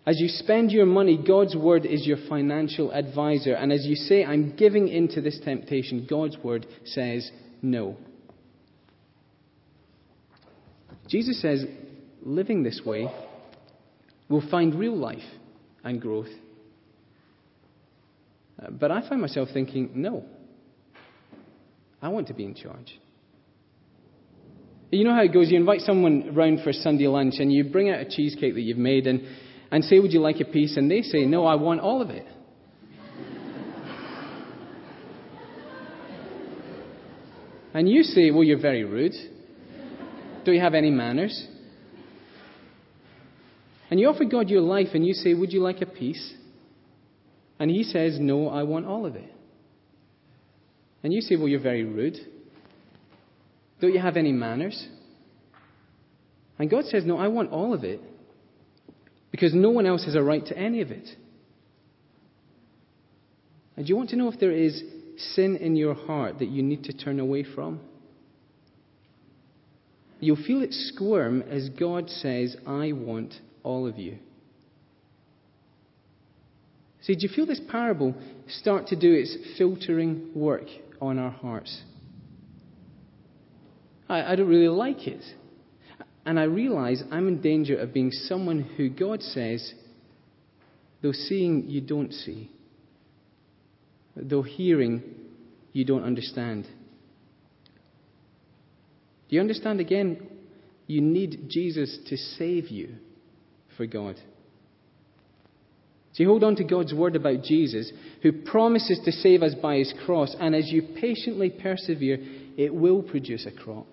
As 0.06 0.20
you 0.20 0.28
spend 0.28 0.72
your 0.72 0.86
money, 0.86 1.18
God's 1.18 1.56
word 1.56 1.88
is 1.88 2.06
your 2.06 2.18
financial 2.30 2.92
advisor. 2.92 3.56
And 3.56 3.74
as 3.74 3.88
you 3.88 3.96
say, 3.96 4.24
I'm 4.24 4.56
giving 4.56 4.88
in 4.88 5.08
to 5.16 5.22
this 5.22 5.40
temptation, 5.44 6.06
God's 6.08 6.38
word 6.38 6.68
says 6.86 7.32
no. 7.64 7.98
Jesus 11.12 11.40
says, 11.42 11.66
living 12.24 12.64
this 12.64 12.82
way 12.86 13.08
will 14.30 14.44
find 14.50 14.74
real 14.74 14.96
life 14.96 15.20
and 15.84 16.02
growth. 16.02 16.30
Uh, 18.58 18.72
but 18.72 18.92
I 18.92 19.08
find 19.10 19.20
myself 19.20 19.50
thinking, 19.54 19.92
no, 19.94 20.24
I 22.02 22.08
want 22.08 22.28
to 22.28 22.34
be 22.34 22.46
in 22.46 22.56
charge. 22.56 22.98
You 24.90 25.04
know 25.04 25.14
how 25.14 25.24
it 25.24 25.34
goes? 25.34 25.52
You 25.52 25.58
invite 25.58 25.82
someone 25.82 26.34
round 26.34 26.62
for 26.64 26.72
Sunday 26.72 27.08
lunch 27.08 27.36
and 27.40 27.52
you 27.52 27.66
bring 27.66 27.90
out 27.90 28.00
a 28.00 28.06
cheesecake 28.06 28.54
that 28.54 28.62
you've 28.62 28.78
made 28.78 29.06
and, 29.06 29.22
and 29.70 29.84
say, 29.84 30.00
Would 30.00 30.14
you 30.14 30.22
like 30.22 30.40
a 30.40 30.46
piece? 30.46 30.78
And 30.78 30.90
they 30.90 31.02
say, 31.02 31.26
No, 31.26 31.46
I 31.46 31.56
want 31.56 31.82
all 31.82 32.02
of 32.02 32.10
it. 32.10 32.26
and 37.74 37.90
you 37.90 38.04
say, 38.04 38.32
Well, 38.32 38.44
you're 38.44 38.60
very 38.60 38.84
rude. 38.84 39.14
Do 40.44 40.52
you 40.52 40.60
have 40.60 40.74
any 40.74 40.90
manners? 40.90 41.48
And 43.90 44.00
you 44.00 44.08
offer 44.08 44.26
God 44.26 44.50
your 44.50 44.62
life 44.62 44.90
and 44.94 45.06
you 45.06 45.14
say, 45.14 45.34
Would 45.34 45.52
you 45.52 45.62
like 45.62 45.82
a 45.82 45.86
piece? 45.86 46.34
And 47.60 47.70
He 47.70 47.84
says, 47.84 48.18
No, 48.20 48.48
I 48.48 48.64
want 48.64 48.86
all 48.86 49.06
of 49.06 49.16
it. 49.16 49.34
And 51.04 51.14
you 51.14 51.22
say, 51.22 51.36
Well, 51.36 51.48
you're 51.48 51.60
very 51.60 51.84
rude. 51.84 52.18
Don't 53.82 53.94
you 53.94 54.00
have 54.00 54.18
any 54.18 54.32
manners? 54.32 54.88
And 56.58 56.70
God 56.70 56.86
says, 56.86 57.06
No, 57.06 57.18
I 57.18 57.28
want 57.28 57.52
all 57.52 57.74
of 57.74 57.84
it. 57.84 58.00
Because 59.32 59.54
no 59.54 59.70
one 59.70 59.86
else 59.86 60.06
has 60.06 60.16
a 60.16 60.24
right 60.24 60.46
to 60.46 60.58
any 60.58 60.82
of 60.82 60.92
it. 60.92 61.08
And 63.76 63.88
you 63.88 63.96
want 63.96 64.10
to 64.12 64.16
know 64.16 64.32
if 64.32 64.40
there 64.40 64.52
is 64.52 64.84
sin 65.18 65.58
in 65.58 65.76
your 65.76 65.94
heart 65.94 66.40
that 66.40 66.50
you 66.50 66.62
need 66.62 66.84
to 66.86 66.94
turn 66.94 67.20
away 67.20 67.44
from? 67.44 67.80
You'll 70.22 70.38
feel 70.38 70.62
it 70.62 70.72
squirm 70.72 71.42
as 71.42 71.70
God 71.70 72.10
says, 72.10 72.56
I 72.66 72.92
want 72.92 73.34
all 73.64 73.88
of 73.88 73.98
you. 73.98 74.20
See, 77.02 77.16
do 77.16 77.22
you 77.22 77.30
feel 77.36 77.48
this 77.48 77.60
parable 77.72 78.14
start 78.48 78.88
to 78.88 78.96
do 78.96 79.12
its 79.12 79.36
filtering 79.58 80.30
work 80.36 80.66
on 81.02 81.18
our 81.18 81.32
hearts? 81.32 81.82
I, 84.08 84.34
I 84.34 84.36
don't 84.36 84.48
really 84.48 84.68
like 84.68 85.08
it. 85.08 85.24
And 86.24 86.40
I 86.40 86.44
realize 86.44 87.02
I'm 87.10 87.28
in 87.28 87.42
danger 87.42 87.80
of 87.80 87.92
being 87.92 88.12
someone 88.12 88.62
who 88.78 88.90
God 88.90 89.24
says, 89.24 89.74
though 91.02 91.14
seeing, 91.14 91.68
you 91.68 91.82
don't 91.82 92.14
see, 92.14 92.52
though 94.16 94.44
hearing, 94.44 95.02
you 95.74 95.84
don't 95.84 96.04
understand. 96.04 96.68
Do 99.32 99.38
you 99.38 99.42
understand 99.42 99.80
again? 99.80 100.28
You 100.88 101.00
need 101.00 101.46
Jesus 101.50 101.98
to 102.08 102.18
save 102.18 102.68
you 102.68 102.96
for 103.78 103.86
God. 103.86 104.18
So 106.12 106.24
you 106.24 106.28
hold 106.28 106.44
on 106.44 106.58
to 106.58 106.66
God's 106.66 106.94
word 106.94 107.16
about 107.16 107.44
Jesus, 107.44 107.90
who 108.22 108.34
promises 108.34 109.00
to 109.06 109.12
save 109.14 109.42
us 109.42 109.56
by 109.56 109.78
his 109.78 109.94
cross, 110.06 110.36
and 110.38 110.54
as 110.54 110.70
you 110.70 110.82
patiently 111.00 111.50
persevere, 111.50 112.18
it 112.58 112.76
will 112.76 113.02
produce 113.02 113.46
a 113.46 113.52
crop. 113.52 113.88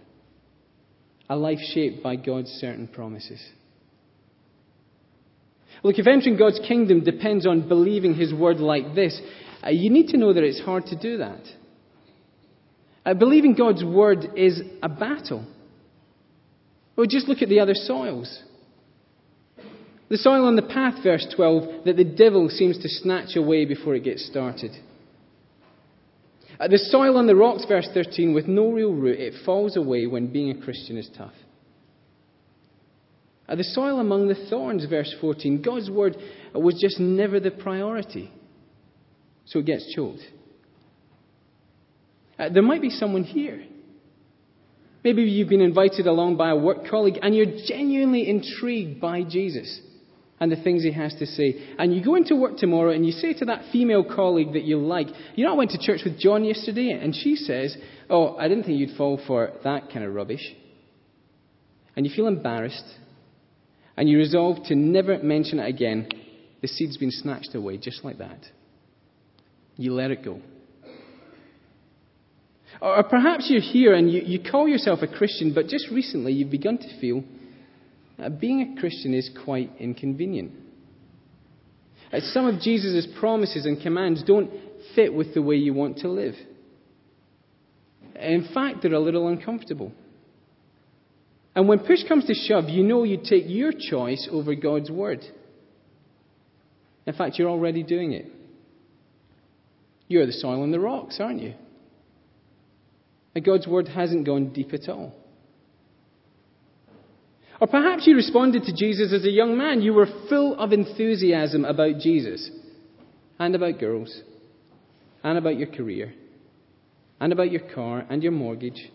A 1.30 1.36
life 1.36 1.60
shaped 1.72 2.02
by 2.02 2.16
God's 2.16 2.50
certain 2.50 2.88
promises. 2.88 3.40
Look, 5.84 6.00
if 6.00 6.08
entering 6.08 6.36
God's 6.36 6.60
kingdom 6.66 7.04
depends 7.04 7.46
on 7.46 7.68
believing 7.68 8.14
his 8.14 8.34
word 8.34 8.58
like 8.58 8.96
this, 8.96 9.20
uh, 9.64 9.70
you 9.70 9.90
need 9.90 10.08
to 10.08 10.16
know 10.16 10.32
that 10.32 10.42
it's 10.42 10.60
hard 10.62 10.86
to 10.86 10.98
do 10.98 11.18
that. 11.18 11.42
Uh, 13.04 13.14
believing 13.14 13.54
God's 13.54 13.84
word 13.84 14.32
is 14.36 14.60
a 14.82 14.88
battle. 14.88 15.46
Well, 16.96 17.06
just 17.08 17.28
look 17.28 17.42
at 17.42 17.48
the 17.48 17.60
other 17.60 17.74
soils. 17.74 18.42
The 20.08 20.16
soil 20.16 20.46
on 20.46 20.56
the 20.56 20.62
path, 20.62 21.02
verse 21.02 21.26
12, 21.36 21.84
that 21.84 21.96
the 21.96 22.04
devil 22.04 22.48
seems 22.48 22.78
to 22.78 22.88
snatch 22.88 23.36
away 23.36 23.66
before 23.66 23.94
it 23.94 24.04
gets 24.04 24.26
started. 24.26 24.72
Uh, 26.58 26.66
the 26.66 26.78
soil 26.78 27.16
on 27.16 27.26
the 27.26 27.36
rocks, 27.36 27.64
verse 27.66 27.88
13, 27.92 28.34
with 28.34 28.46
no 28.46 28.72
real 28.72 28.92
root, 28.92 29.20
it 29.20 29.44
falls 29.44 29.76
away 29.76 30.06
when 30.06 30.32
being 30.32 30.50
a 30.50 30.64
Christian 30.64 30.96
is 30.96 31.08
tough. 31.16 31.34
Uh, 33.48 33.54
the 33.54 33.64
soil 33.64 34.00
among 34.00 34.28
the 34.28 34.46
thorns, 34.50 34.84
verse 34.86 35.14
14, 35.20 35.62
God's 35.62 35.90
word 35.90 36.16
was 36.54 36.78
just 36.80 36.98
never 36.98 37.38
the 37.38 37.50
priority. 37.50 38.32
So 39.46 39.60
it 39.60 39.66
gets 39.66 39.94
choked. 39.94 40.20
Uh, 42.38 42.48
there 42.48 42.62
might 42.62 42.82
be 42.82 42.90
someone 42.90 43.24
here. 43.24 43.64
Maybe 45.04 45.22
you've 45.22 45.48
been 45.48 45.60
invited 45.60 46.06
along 46.06 46.36
by 46.36 46.50
a 46.50 46.56
work 46.56 46.86
colleague 46.90 47.18
and 47.22 47.34
you're 47.34 47.66
genuinely 47.66 48.28
intrigued 48.28 49.00
by 49.00 49.22
Jesus 49.22 49.80
and 50.40 50.52
the 50.52 50.62
things 50.62 50.82
he 50.82 50.92
has 50.92 51.14
to 51.16 51.26
say. 51.26 51.74
And 51.78 51.94
you 51.94 52.04
go 52.04 52.14
into 52.14 52.36
work 52.36 52.56
tomorrow 52.56 52.92
and 52.92 53.04
you 53.04 53.12
say 53.12 53.32
to 53.34 53.44
that 53.46 53.64
female 53.72 54.04
colleague 54.04 54.52
that 54.52 54.64
you 54.64 54.78
like, 54.78 55.08
You 55.34 55.44
know, 55.44 55.52
I 55.52 55.56
went 55.56 55.70
to 55.70 55.78
church 55.78 56.00
with 56.04 56.18
John 56.18 56.44
yesterday, 56.44 56.90
and 56.90 57.14
she 57.14 57.36
says, 57.36 57.76
Oh, 58.08 58.36
I 58.36 58.48
didn't 58.48 58.64
think 58.64 58.78
you'd 58.78 58.96
fall 58.96 59.20
for 59.26 59.52
that 59.64 59.90
kind 59.92 60.04
of 60.04 60.14
rubbish. 60.14 60.54
And 61.96 62.06
you 62.06 62.14
feel 62.14 62.28
embarrassed, 62.28 62.84
and 63.96 64.08
you 64.08 64.18
resolve 64.18 64.64
to 64.66 64.76
never 64.76 65.18
mention 65.18 65.58
it 65.58 65.68
again. 65.68 66.08
The 66.62 66.68
seed's 66.68 66.96
been 66.96 67.10
snatched 67.10 67.54
away 67.54 67.76
just 67.78 68.04
like 68.04 68.18
that. 68.18 68.40
You 69.76 69.94
let 69.94 70.10
it 70.10 70.24
go. 70.24 70.40
Or 72.80 73.02
perhaps 73.02 73.48
you're 73.50 73.60
here 73.60 73.94
and 73.94 74.10
you, 74.10 74.22
you 74.24 74.40
call 74.50 74.68
yourself 74.68 75.00
a 75.02 75.08
Christian, 75.08 75.52
but 75.52 75.66
just 75.66 75.88
recently 75.90 76.32
you've 76.32 76.50
begun 76.50 76.78
to 76.78 77.00
feel 77.00 77.24
that 78.18 78.40
being 78.40 78.76
a 78.76 78.80
Christian 78.80 79.14
is 79.14 79.30
quite 79.44 79.70
inconvenient. 79.78 80.52
Some 82.20 82.46
of 82.46 82.60
Jesus' 82.60 83.06
promises 83.18 83.66
and 83.66 83.80
commands 83.82 84.22
don't 84.22 84.50
fit 84.94 85.12
with 85.12 85.34
the 85.34 85.42
way 85.42 85.56
you 85.56 85.74
want 85.74 85.98
to 85.98 86.08
live. 86.08 86.34
In 88.14 88.48
fact, 88.54 88.78
they're 88.82 88.94
a 88.94 89.00
little 89.00 89.28
uncomfortable. 89.28 89.92
And 91.54 91.68
when 91.68 91.80
push 91.80 92.06
comes 92.06 92.24
to 92.26 92.34
shove, 92.34 92.68
you 92.68 92.82
know 92.82 93.02
you 93.02 93.18
take 93.18 93.44
your 93.46 93.72
choice 93.72 94.28
over 94.30 94.54
God's 94.54 94.90
word. 94.90 95.24
In 97.06 97.14
fact, 97.14 97.38
you're 97.38 97.48
already 97.48 97.82
doing 97.82 98.12
it. 98.12 98.26
You're 100.06 100.26
the 100.26 100.32
soil 100.32 100.62
and 100.64 100.72
the 100.72 100.80
rocks, 100.80 101.18
aren't 101.20 101.42
you? 101.42 101.54
That 103.38 103.44
God's 103.44 103.68
word 103.68 103.86
hasn't 103.86 104.26
gone 104.26 104.52
deep 104.52 104.74
at 104.74 104.88
all. 104.88 105.14
Or 107.60 107.68
perhaps 107.68 108.04
you 108.04 108.16
responded 108.16 108.64
to 108.64 108.74
Jesus 108.74 109.12
as 109.12 109.24
a 109.24 109.30
young 109.30 109.56
man. 109.56 109.80
You 109.80 109.94
were 109.94 110.08
full 110.28 110.58
of 110.58 110.72
enthusiasm 110.72 111.64
about 111.64 112.00
Jesus 112.00 112.50
and 113.38 113.54
about 113.54 113.78
girls 113.78 114.22
and 115.22 115.38
about 115.38 115.56
your 115.56 115.68
career 115.68 116.12
and 117.20 117.32
about 117.32 117.52
your 117.52 117.60
car 117.60 118.04
and 118.10 118.24
your 118.24 118.32
mortgage. 118.32 118.90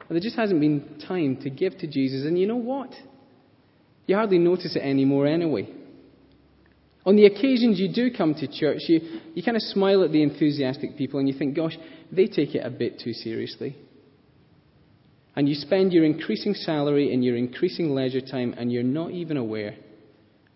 But 0.00 0.14
there 0.14 0.20
just 0.20 0.34
hasn't 0.34 0.60
been 0.60 1.00
time 1.06 1.36
to 1.42 1.50
give 1.50 1.78
to 1.78 1.86
Jesus. 1.86 2.26
And 2.26 2.36
you 2.36 2.48
know 2.48 2.56
what? 2.56 2.90
You 4.06 4.16
hardly 4.16 4.38
notice 4.38 4.74
it 4.74 4.82
anymore 4.82 5.28
anyway. 5.28 5.68
On 7.06 7.16
the 7.16 7.26
occasions 7.26 7.80
you 7.80 7.92
do 7.92 8.10
come 8.14 8.34
to 8.34 8.46
church, 8.46 8.80
you, 8.88 9.20
you 9.34 9.42
kind 9.42 9.56
of 9.56 9.62
smile 9.62 10.04
at 10.04 10.12
the 10.12 10.22
enthusiastic 10.22 10.96
people 10.98 11.18
and 11.18 11.28
you 11.28 11.34
think, 11.38 11.56
gosh, 11.56 11.76
they 12.12 12.26
take 12.26 12.54
it 12.54 12.64
a 12.64 12.70
bit 12.70 13.00
too 13.02 13.12
seriously. 13.12 13.76
And 15.34 15.48
you 15.48 15.54
spend 15.54 15.92
your 15.92 16.04
increasing 16.04 16.54
salary 16.54 17.14
and 17.14 17.24
your 17.24 17.36
increasing 17.36 17.90
leisure 17.90 18.20
time, 18.20 18.54
and 18.58 18.70
you're 18.70 18.82
not 18.82 19.12
even 19.12 19.36
aware 19.36 19.76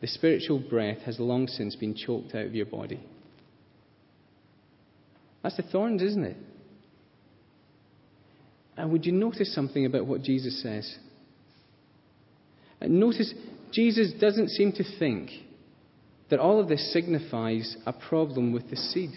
the 0.00 0.06
spiritual 0.06 0.58
breath 0.58 0.98
has 1.06 1.18
long 1.18 1.46
since 1.46 1.76
been 1.76 1.94
choked 1.94 2.34
out 2.34 2.44
of 2.44 2.54
your 2.54 2.66
body. 2.66 3.00
That's 5.42 5.56
the 5.56 5.62
thorns, 5.62 6.02
isn't 6.02 6.24
it? 6.24 6.36
And 8.76 8.90
would 8.90 9.06
you 9.06 9.12
notice 9.12 9.54
something 9.54 9.86
about 9.86 10.06
what 10.06 10.22
Jesus 10.22 10.60
says? 10.62 10.98
And 12.80 12.98
notice, 12.98 13.32
Jesus 13.72 14.12
doesn't 14.20 14.50
seem 14.50 14.72
to 14.72 14.84
think 14.98 15.30
that 16.30 16.38
all 16.38 16.60
of 16.60 16.68
this 16.68 16.92
signifies 16.92 17.76
a 17.86 17.92
problem 17.92 18.52
with 18.52 18.70
the 18.70 18.76
seed. 18.76 19.10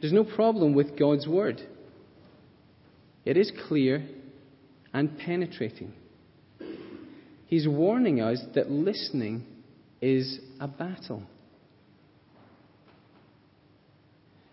There's 0.00 0.12
no 0.12 0.24
problem 0.24 0.74
with 0.74 0.98
God's 0.98 1.26
word. 1.26 1.60
It 3.24 3.36
is 3.36 3.52
clear 3.68 4.06
and 4.92 5.18
penetrating. 5.18 5.92
He's 7.46 7.68
warning 7.68 8.20
us 8.20 8.40
that 8.54 8.70
listening 8.70 9.44
is 10.00 10.40
a 10.60 10.68
battle. 10.68 11.22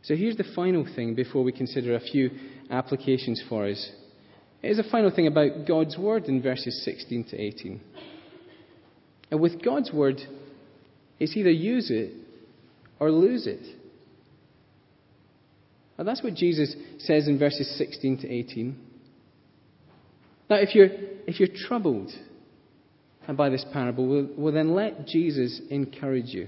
So 0.02 0.16
here's 0.16 0.38
the 0.38 0.46
final 0.56 0.86
thing 0.96 1.16
before 1.16 1.44
we 1.44 1.52
consider 1.52 1.96
a 1.96 2.00
few 2.00 2.32
applications 2.70 3.44
for 3.48 3.68
us. 3.68 3.92
Here's 4.62 4.80
a 4.80 4.90
final 4.90 5.12
thing 5.12 5.28
about 5.28 5.68
God's 5.68 5.98
Word 5.98 6.26
in 6.26 6.42
verses 6.42 6.84
16 6.84 7.26
to 7.26 7.38
18. 7.38 7.82
And 9.30 9.40
with 9.40 9.64
God's 9.64 9.92
Word, 9.92 10.22
it's 11.20 11.36
either 11.36 11.50
use 11.50 11.92
it 11.92 12.14
or 13.00 13.12
lose 13.12 13.48
it. 13.48 13.66
And 15.98 16.08
that's 16.08 16.24
what 16.24 16.36
Jesus 16.36 16.76
says 17.00 17.28
in 17.28 17.40
verses 17.40 17.76
16 17.78 18.20
to 18.20 18.30
18. 18.32 18.78
Now, 20.50 20.58
if 20.58 20.76
you're, 20.76 20.90
if 21.28 21.40
you're 21.40 21.50
troubled 21.68 22.12
by 23.36 23.50
this 23.50 23.66
parable, 23.74 24.08
well, 24.08 24.28
well, 24.38 24.54
then 24.54 24.74
let 24.74 25.06
Jesus 25.06 25.60
encourage 25.70 26.28
you. 26.28 26.48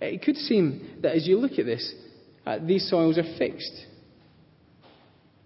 It 0.00 0.22
could 0.22 0.36
seem 0.36 0.98
that 1.02 1.14
as 1.14 1.26
you 1.26 1.38
look 1.38 1.58
at 1.58 1.66
this, 1.66 1.94
uh, 2.46 2.58
these 2.64 2.88
soils 2.88 3.18
are 3.18 3.36
fixed. 3.38 3.86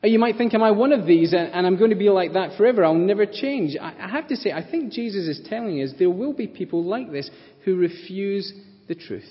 You 0.03 0.19
might 0.19 0.37
think, 0.37 0.55
Am 0.55 0.63
I 0.63 0.71
one 0.71 0.93
of 0.93 1.07
these 1.07 1.35
and 1.35 1.67
I'm 1.67 1.77
going 1.77 1.91
to 1.91 1.97
be 1.97 2.09
like 2.09 2.35
that 2.35 2.57
forever? 2.57 2.85
I'll 2.85 2.95
never 2.95 3.27
change. 3.27 3.77
I 3.81 4.09
have 4.09 4.29
to 4.29 4.37
say, 4.37 4.53
I 4.53 4.69
think 4.69 4.93
Jesus 4.93 5.27
is 5.27 5.47
telling 5.49 5.83
us 5.83 5.91
there 5.99 6.11
will 6.11 6.33
be 6.33 6.47
people 6.47 6.85
like 6.85 7.11
this 7.11 7.29
who 7.65 7.77
refuse 7.77 8.53
the 8.87 8.95
truth. 8.95 9.29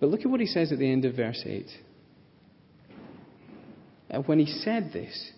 But 0.00 0.08
look 0.08 0.20
at 0.20 0.26
what 0.26 0.40
he 0.40 0.46
says 0.46 0.72
at 0.72 0.78
the 0.78 0.90
end 0.90 1.04
of 1.04 1.14
verse 1.14 1.42
8. 1.46 1.66
And 4.10 4.26
when 4.26 4.38
he 4.38 4.46
said 4.46 4.92
this, 4.92 5.30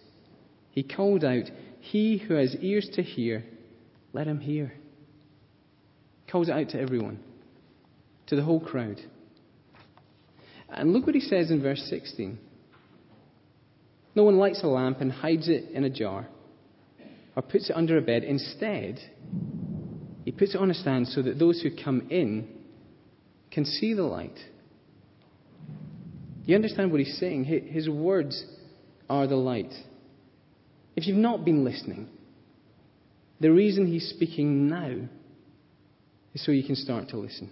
he 0.70 0.82
called 0.82 1.24
out, 1.24 1.44
He 1.80 2.18
who 2.18 2.34
has 2.34 2.56
ears 2.60 2.88
to 2.94 3.02
hear, 3.02 3.44
let 4.12 4.26
him 4.26 4.40
hear. 4.40 4.72
Calls 6.30 6.48
it 6.48 6.52
out 6.52 6.70
to 6.70 6.80
everyone, 6.80 7.20
to 8.26 8.36
the 8.36 8.42
whole 8.42 8.60
crowd. 8.60 9.00
And 10.68 10.92
look 10.92 11.06
what 11.06 11.14
he 11.14 11.20
says 11.20 11.50
in 11.50 11.62
verse 11.62 11.84
16. 11.88 12.38
No 14.14 14.24
one 14.24 14.38
lights 14.38 14.62
a 14.62 14.66
lamp 14.66 15.00
and 15.00 15.12
hides 15.12 15.48
it 15.48 15.70
in 15.70 15.84
a 15.84 15.90
jar 15.90 16.26
or 17.36 17.42
puts 17.42 17.70
it 17.70 17.76
under 17.76 17.98
a 17.98 18.00
bed. 18.00 18.24
Instead, 18.24 18.98
he 20.24 20.32
puts 20.32 20.54
it 20.54 20.60
on 20.60 20.70
a 20.70 20.74
stand 20.74 21.08
so 21.08 21.22
that 21.22 21.38
those 21.38 21.60
who 21.60 21.70
come 21.84 22.08
in 22.10 22.48
can 23.50 23.64
see 23.64 23.94
the 23.94 24.02
light. 24.02 24.38
You 26.46 26.54
understand 26.54 26.90
what 26.90 27.00
he's 27.00 27.18
saying? 27.18 27.44
His 27.44 27.88
words 27.88 28.44
are 29.08 29.26
the 29.26 29.36
light. 29.36 29.72
If 30.94 31.06
you've 31.06 31.16
not 31.16 31.44
been 31.44 31.64
listening, 31.64 32.08
the 33.40 33.50
reason 33.52 33.86
he's 33.86 34.08
speaking 34.08 34.68
now 34.68 35.08
is 36.34 36.44
so 36.44 36.52
you 36.52 36.64
can 36.64 36.76
start 36.76 37.08
to 37.10 37.18
listen. 37.18 37.50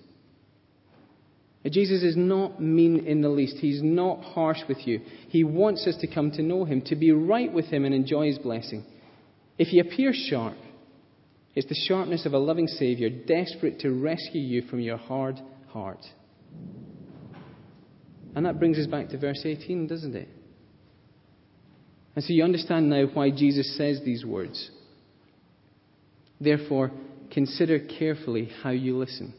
Jesus 1.72 2.02
is 2.02 2.16
not 2.16 2.60
mean 2.60 3.06
in 3.06 3.22
the 3.22 3.30
least. 3.30 3.56
He's 3.56 3.82
not 3.82 4.22
harsh 4.22 4.58
with 4.68 4.86
you. 4.86 5.00
He 5.28 5.44
wants 5.44 5.86
us 5.86 5.96
to 6.02 6.06
come 6.06 6.30
to 6.32 6.42
know 6.42 6.64
him, 6.64 6.82
to 6.82 6.96
be 6.96 7.10
right 7.10 7.50
with 7.50 7.66
him 7.66 7.86
and 7.86 7.94
enjoy 7.94 8.26
his 8.26 8.38
blessing. 8.38 8.84
If 9.56 9.68
he 9.68 9.78
appears 9.78 10.16
sharp, 10.30 10.56
it's 11.54 11.68
the 11.68 11.86
sharpness 11.88 12.26
of 12.26 12.34
a 12.34 12.38
loving 12.38 12.66
Saviour 12.66 13.08
desperate 13.08 13.80
to 13.80 13.90
rescue 13.90 14.42
you 14.42 14.62
from 14.62 14.80
your 14.80 14.98
hard 14.98 15.40
heart. 15.68 16.04
And 18.34 18.44
that 18.44 18.58
brings 18.58 18.78
us 18.78 18.86
back 18.86 19.08
to 19.10 19.18
verse 19.18 19.40
18, 19.44 19.86
doesn't 19.86 20.14
it? 20.14 20.28
And 22.14 22.24
so 22.24 22.32
you 22.32 22.44
understand 22.44 22.90
now 22.90 23.06
why 23.06 23.30
Jesus 23.30 23.76
says 23.76 24.00
these 24.04 24.24
words. 24.24 24.70
Therefore, 26.40 26.90
consider 27.30 27.78
carefully 27.78 28.50
how 28.62 28.70
you 28.70 28.98
listen. 28.98 29.34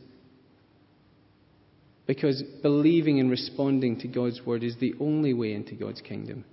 Because 2.08 2.44
believing 2.62 3.20
and 3.20 3.30
responding 3.30 4.00
to 4.02 4.08
God's 4.08 4.42
word 4.46 4.64
is 4.64 4.76
the 4.80 4.94
only 5.00 5.34
way 5.34 5.54
into 5.54 5.74
God's 5.76 6.02
kingdom. 6.02 6.46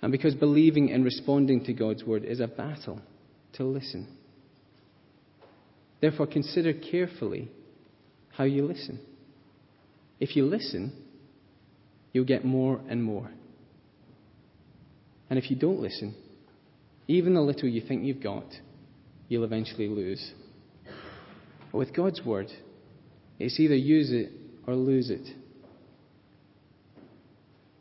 And 0.00 0.10
because 0.10 0.34
believing 0.34 0.90
and 0.90 1.04
responding 1.04 1.64
to 1.64 1.72
God's 1.72 2.04
word 2.04 2.24
is 2.24 2.40
a 2.40 2.46
battle 2.46 3.00
to 3.54 3.64
listen. 3.64 4.08
Therefore, 6.00 6.26
consider 6.26 6.72
carefully 6.72 7.50
how 8.32 8.44
you 8.44 8.66
listen. 8.66 9.00
If 10.20 10.36
you 10.36 10.44
listen, 10.44 10.92
you'll 12.12 12.24
get 12.24 12.44
more 12.44 12.80
and 12.88 13.02
more. 13.02 13.30
And 15.30 15.38
if 15.38 15.50
you 15.50 15.56
don't 15.56 15.80
listen, 15.80 16.14
even 17.08 17.34
the 17.34 17.40
little 17.40 17.68
you 17.68 17.80
think 17.80 18.04
you've 18.04 18.22
got, 18.22 18.46
you'll 19.28 19.44
eventually 19.44 19.88
lose. 19.88 20.32
But 21.72 21.78
with 21.78 21.94
God's 21.94 22.22
word, 22.24 22.50
it's 23.38 23.58
either 23.58 23.74
use 23.74 24.10
it 24.10 24.32
or 24.66 24.74
lose 24.74 25.10
it. 25.10 25.26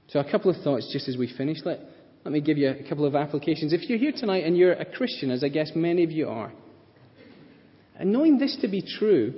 So, 0.07 0.19
a 0.19 0.29
couple 0.29 0.51
of 0.51 0.61
thoughts 0.63 0.89
just 0.91 1.07
as 1.07 1.17
we 1.17 1.31
finish. 1.35 1.59
Let, 1.65 1.79
let 2.23 2.31
me 2.31 2.41
give 2.41 2.57
you 2.57 2.69
a 2.69 2.87
couple 2.87 3.05
of 3.05 3.15
applications. 3.15 3.73
If 3.73 3.89
you're 3.89 3.97
here 3.97 4.13
tonight 4.15 4.45
and 4.45 4.55
you're 4.55 4.73
a 4.73 4.85
Christian, 4.85 5.31
as 5.31 5.43
I 5.43 5.49
guess 5.49 5.71
many 5.75 6.03
of 6.03 6.11
you 6.11 6.29
are, 6.29 6.51
and 7.95 8.11
knowing 8.11 8.37
this 8.37 8.57
to 8.61 8.67
be 8.67 8.83
true, 8.99 9.33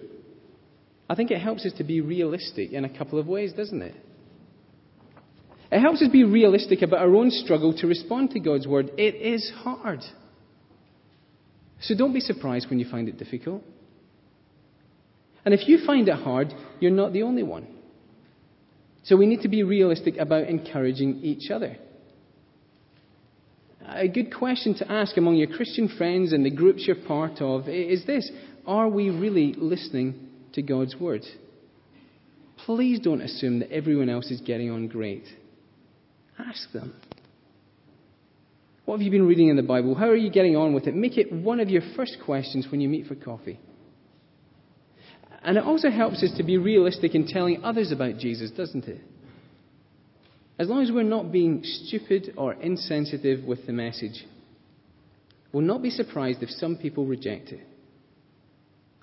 I 1.09 1.15
think 1.15 1.31
it 1.31 1.39
helps 1.39 1.65
us 1.65 1.73
to 1.77 1.83
be 1.83 2.01
realistic 2.01 2.71
in 2.71 2.85
a 2.85 2.97
couple 2.97 3.19
of 3.19 3.27
ways, 3.27 3.53
doesn't 3.53 3.81
it? 3.81 3.95
It 5.71 5.79
helps 5.79 6.01
us 6.01 6.09
be 6.09 6.23
realistic 6.23 6.81
about 6.81 6.99
our 6.99 7.15
own 7.15 7.31
struggle 7.31 7.73
to 7.77 7.87
respond 7.87 8.31
to 8.31 8.39
God's 8.39 8.67
word. 8.67 8.91
It 8.97 9.15
is 9.15 9.51
hard. 9.57 10.01
So 11.81 11.95
don't 11.95 12.13
be 12.13 12.19
surprised 12.19 12.69
when 12.69 12.79
you 12.79 12.89
find 12.89 13.09
it 13.09 13.17
difficult. 13.17 13.63
And 15.45 15.53
if 15.53 15.67
you 15.67 15.85
find 15.85 16.09
it 16.09 16.15
hard, 16.15 16.53
you're 16.79 16.91
not 16.91 17.13
the 17.13 17.23
only 17.23 17.43
one. 17.43 17.67
So 19.03 19.15
we 19.15 19.27
need 19.27 19.41
to 19.41 19.47
be 19.47 19.61
realistic 19.63 20.17
about 20.17 20.47
encouraging 20.47 21.19
each 21.21 21.51
other. 21.51 21.77
A 23.87 24.07
good 24.07 24.33
question 24.33 24.73
to 24.79 24.91
ask 24.91 25.15
among 25.15 25.35
your 25.35 25.47
Christian 25.47 25.87
friends 25.87 26.33
and 26.33 26.43
the 26.43 26.49
groups 26.49 26.85
you're 26.87 26.95
part 26.95 27.39
of 27.39 27.69
is 27.69 28.03
this 28.07 28.31
Are 28.65 28.89
we 28.89 29.11
really 29.11 29.53
listening 29.55 30.29
to 30.53 30.63
God's 30.63 30.95
Word? 30.95 31.21
Please 32.65 32.99
don't 32.99 33.21
assume 33.21 33.59
that 33.59 33.71
everyone 33.71 34.09
else 34.09 34.31
is 34.31 34.41
getting 34.41 34.71
on 34.71 34.87
great. 34.87 35.25
Ask 36.39 36.71
them. 36.73 36.95
What 38.85 38.95
have 38.95 39.01
you 39.03 39.11
been 39.11 39.27
reading 39.27 39.49
in 39.49 39.55
the 39.55 39.63
Bible? 39.63 39.93
How 39.93 40.09
are 40.09 40.15
you 40.15 40.31
getting 40.31 40.55
on 40.55 40.73
with 40.73 40.87
it? 40.87 40.95
Make 40.95 41.17
it 41.17 41.31
one 41.31 41.59
of 41.59 41.69
your 41.69 41.81
first 41.95 42.17
questions 42.25 42.67
when 42.71 42.81
you 42.81 42.89
meet 42.89 43.05
for 43.05 43.15
coffee. 43.15 43.59
And 45.45 45.59
it 45.59 45.63
also 45.63 45.91
helps 45.91 46.23
us 46.23 46.33
to 46.37 46.43
be 46.43 46.57
realistic 46.57 47.13
in 47.13 47.27
telling 47.27 47.63
others 47.63 47.91
about 47.91 48.17
Jesus, 48.17 48.49
doesn't 48.49 48.85
it? 48.85 48.99
As 50.57 50.67
long 50.67 50.81
as 50.81 50.91
we're 50.91 51.03
not 51.03 51.31
being 51.31 51.61
stupid 51.63 52.33
or 52.35 52.53
insensitive 52.53 53.43
with 53.43 53.67
the 53.67 53.71
message, 53.71 54.25
we'll 55.53 55.61
not 55.61 55.83
be 55.83 55.91
surprised 55.91 56.41
if 56.41 56.49
some 56.49 56.77
people 56.77 57.05
reject 57.05 57.49
it. 57.49 57.59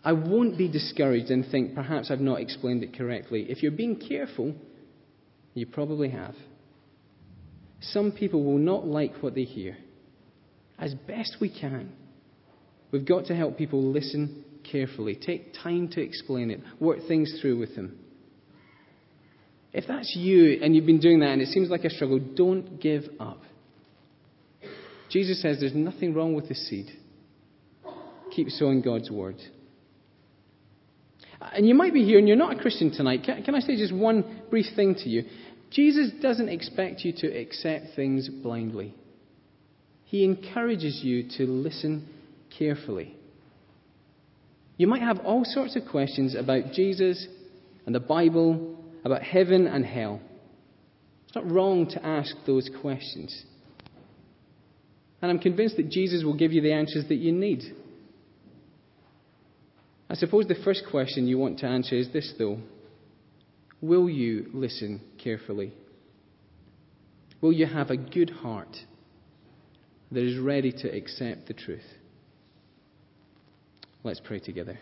I 0.03 0.15
won't 0.15 0.59
be 0.59 0.67
discouraged 0.67 1.31
and 1.31 1.47
think 1.47 1.77
perhaps 1.77 2.11
I've 2.11 2.19
not 2.19 2.41
explained 2.41 2.83
it 2.83 2.99
correctly. 2.99 3.47
If 3.49 3.63
you're 3.63 3.71
being 3.71 4.01
careful, 4.01 4.53
you 5.55 5.67
probably 5.67 6.11
have. 6.11 6.35
Some 7.81 8.11
people 8.11 8.43
will 8.43 8.59
not 8.59 8.85
like 8.85 9.23
what 9.23 9.37
they 9.37 9.45
hear. 9.45 9.77
As 10.77 10.93
best 11.07 11.37
we 11.41 11.57
can, 11.57 11.93
we've 12.91 13.07
got 13.07 13.27
to 13.27 13.37
help 13.37 13.57
people 13.57 13.93
listen 13.93 14.45
carefully, 14.65 15.15
take 15.15 15.55
time 15.63 15.89
to 15.89 16.01
explain 16.01 16.51
it, 16.51 16.61
work 16.81 16.99
things 17.09 17.39
through 17.41 17.59
with 17.59 17.75
them. 17.77 17.99
If 19.73 19.85
that's 19.89 20.15
you 20.15 20.61
and 20.63 20.77
you've 20.77 20.87
been 20.87 21.01
doing 21.01 21.21
that 21.21 21.31
and 21.31 21.41
it 21.41 21.49
seems 21.49 21.71
like 21.71 21.85
a 21.85 21.91
struggle, 21.91 22.19
don't 22.19 22.81
give 22.81 23.05
up. 23.19 23.41
Jesus 25.11 25.41
says 25.41 25.59
there's 25.61 25.75
nothing 25.75 26.15
wrong 26.15 26.35
with 26.35 26.49
the 26.49 26.55
seed. 26.55 26.91
Keep 28.35 28.51
sowing 28.51 28.83
God's 28.83 29.11
word. 29.11 29.37
And 31.55 31.67
you 31.67 31.75
might 31.75 31.93
be 31.93 32.05
here 32.05 32.19
and 32.19 32.29
you're 32.29 32.37
not 32.37 32.57
a 32.57 32.61
Christian 32.61 32.91
tonight. 32.91 33.23
Can, 33.25 33.43
can 33.43 33.55
I 33.55 33.61
say 33.61 33.77
just 33.77 33.95
one 33.95 34.43
brief 34.49 34.67
thing 34.77 34.95
to 34.97 35.09
you? 35.09 35.25
Jesus 35.71 36.11
doesn't 36.21 36.49
expect 36.49 37.01
you 37.01 37.13
to 37.19 37.27
accept 37.27 37.97
things 37.97 38.29
blindly. 38.29 38.95
He 40.05 40.25
encourages 40.25 41.01
you 41.03 41.29
to 41.39 41.47
listen 41.47 42.09
carefully. 42.59 43.17
You 44.83 44.89
might 44.89 45.03
have 45.03 45.21
all 45.21 45.45
sorts 45.45 45.77
of 45.77 45.85
questions 45.89 46.35
about 46.35 46.73
Jesus 46.73 47.29
and 47.87 47.95
the 47.95 48.01
Bible, 48.01 48.77
about 49.05 49.23
heaven 49.23 49.69
and 49.69 49.87
hell. 49.87 50.21
It's 51.25 51.37
not 51.37 51.49
wrong 51.49 51.89
to 51.91 52.05
ask 52.05 52.35
those 52.49 52.69
questions. 52.81 53.45
And 55.23 55.31
I'm 55.31 55.39
convinced 55.39 55.77
that 55.77 55.89
Jesus 55.89 56.25
will 56.25 56.37
give 56.37 56.51
you 56.51 56.61
the 56.61 56.73
answers 56.73 57.05
that 57.07 57.15
you 57.15 57.31
need. 57.31 57.63
I 60.11 60.15
suppose 60.15 60.47
the 60.49 60.61
first 60.65 60.83
question 60.91 61.29
you 61.29 61.39
want 61.39 61.61
to 61.61 61.67
answer 61.67 61.95
is 61.95 62.13
this, 62.13 62.35
though 62.37 62.59
Will 63.81 64.11
you 64.11 64.51
listen 64.53 65.01
carefully? 65.23 65.75
Will 67.41 67.53
you 67.53 67.67
have 67.67 67.91
a 67.91 67.97
good 67.97 68.31
heart 68.31 68.77
that 70.11 70.25
is 70.25 70.41
ready 70.41 70.73
to 70.73 70.89
accept 70.89 71.47
the 71.47 71.55
truth? 71.55 71.87
Let's 74.05 74.21
pray 74.21 74.41
together. 74.41 74.79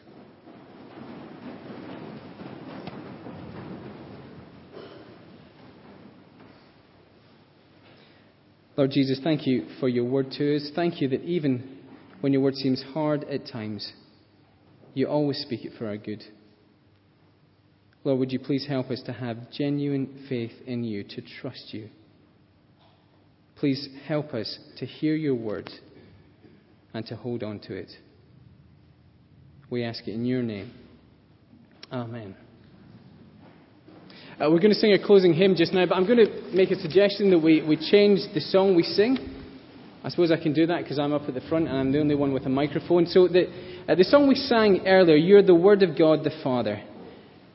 Lord 8.76 8.92
Jesus, 8.92 9.20
thank 9.22 9.46
you 9.46 9.66
for 9.78 9.90
your 9.90 10.04
word 10.04 10.30
to 10.38 10.56
us. 10.56 10.70
Thank 10.74 11.02
you 11.02 11.09
that 11.09 11.22
even 11.22 11.80
when 12.22 12.33
your 12.33 12.40
word 12.40 12.54
seems 12.54 12.83
hard 12.94 13.24
at 13.24 13.46
times, 13.46 13.92
you 14.94 15.06
always 15.06 15.37
speak 15.42 15.66
it 15.66 15.72
for 15.78 15.87
our 15.87 15.98
good. 15.98 16.22
Lord, 18.02 18.20
would 18.20 18.33
you 18.33 18.38
please 18.38 18.66
help 18.66 18.90
us 18.90 19.02
to 19.04 19.12
have 19.12 19.50
genuine 19.50 20.24
faith 20.30 20.52
in 20.66 20.83
you, 20.83 21.04
to 21.04 21.22
trust 21.42 21.74
you? 21.74 21.90
Please 23.56 23.87
help 24.06 24.33
us 24.33 24.59
to 24.78 24.87
hear 24.87 25.14
your 25.14 25.35
word 25.35 25.68
and 26.94 27.04
to 27.06 27.16
hold 27.16 27.42
on 27.42 27.59
to 27.61 27.74
it. 27.74 27.90
We 29.70 29.85
ask 29.85 30.06
it 30.09 30.14
in 30.14 30.24
your 30.24 30.42
name. 30.42 30.72
Amen. 31.92 32.35
Uh, 34.40 34.50
we're 34.50 34.59
going 34.59 34.72
to 34.72 34.74
sing 34.74 34.92
a 34.92 35.06
closing 35.06 35.33
hymn 35.33 35.54
just 35.54 35.72
now, 35.72 35.87
but 35.87 35.94
I'm 35.94 36.06
going 36.06 36.26
to 36.26 36.50
make 36.52 36.72
a 36.72 36.76
suggestion 36.76 37.30
that 37.30 37.38
we, 37.38 37.62
we 37.62 37.76
change 37.76 38.20
the 38.35 38.40
song 38.40 38.74
we 38.74 38.83
sing. 38.83 39.16
I 40.02 40.09
suppose 40.09 40.33
I 40.33 40.42
can 40.42 40.52
do 40.52 40.66
that 40.66 40.83
because 40.83 40.98
I'm 40.98 41.12
up 41.12 41.22
at 41.28 41.35
the 41.35 41.40
front 41.42 41.68
and 41.68 41.76
I'm 41.76 41.92
the 41.92 42.00
only 42.00 42.16
one 42.16 42.33
with 42.33 42.46
a 42.46 42.48
microphone. 42.48 43.06
So, 43.06 43.28
the, 43.28 43.46
uh, 43.87 43.94
the 43.94 44.02
song 44.02 44.26
we 44.26 44.35
sang 44.35 44.87
earlier, 44.87 45.14
You're 45.14 45.42
the 45.42 45.54
Word 45.54 45.85
of 45.85 45.96
God 45.96 46.24
the 46.24 46.33
Father. 46.42 46.83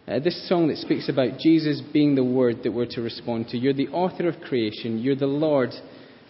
Uh, 0.07 0.19
this 0.19 0.47
song 0.47 0.67
that 0.67 0.77
speaks 0.77 1.09
about 1.09 1.39
Jesus 1.39 1.81
being 1.91 2.15
the 2.15 2.23
Word 2.23 2.63
that 2.63 2.71
we're 2.71 2.85
to 2.91 3.01
respond 3.01 3.49
to. 3.49 3.57
You're 3.57 3.73
the 3.73 3.89
author 3.89 4.29
of 4.29 4.39
creation. 4.41 4.99
You're 4.99 5.15
the 5.15 5.25
Lord 5.25 5.71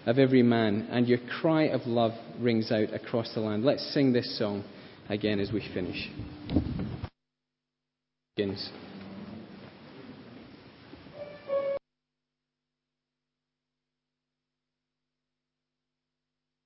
of 0.08 0.18
every 0.18 0.42
man. 0.42 0.88
And 0.90 1.08
your 1.08 1.20
cry 1.42 1.64
of 1.64 1.82
love 1.86 2.14
rings 2.40 2.72
out 2.72 2.94
across 2.94 3.34
the 3.36 3.42
land. 3.42 3.66
Let's 3.66 3.94
sing 3.94 4.14
this 4.14 4.40
song 4.40 4.64
again 5.10 5.40
as 5.40 5.52
we 5.52 5.62
finish. 5.74 6.10
Begins. 8.36 8.70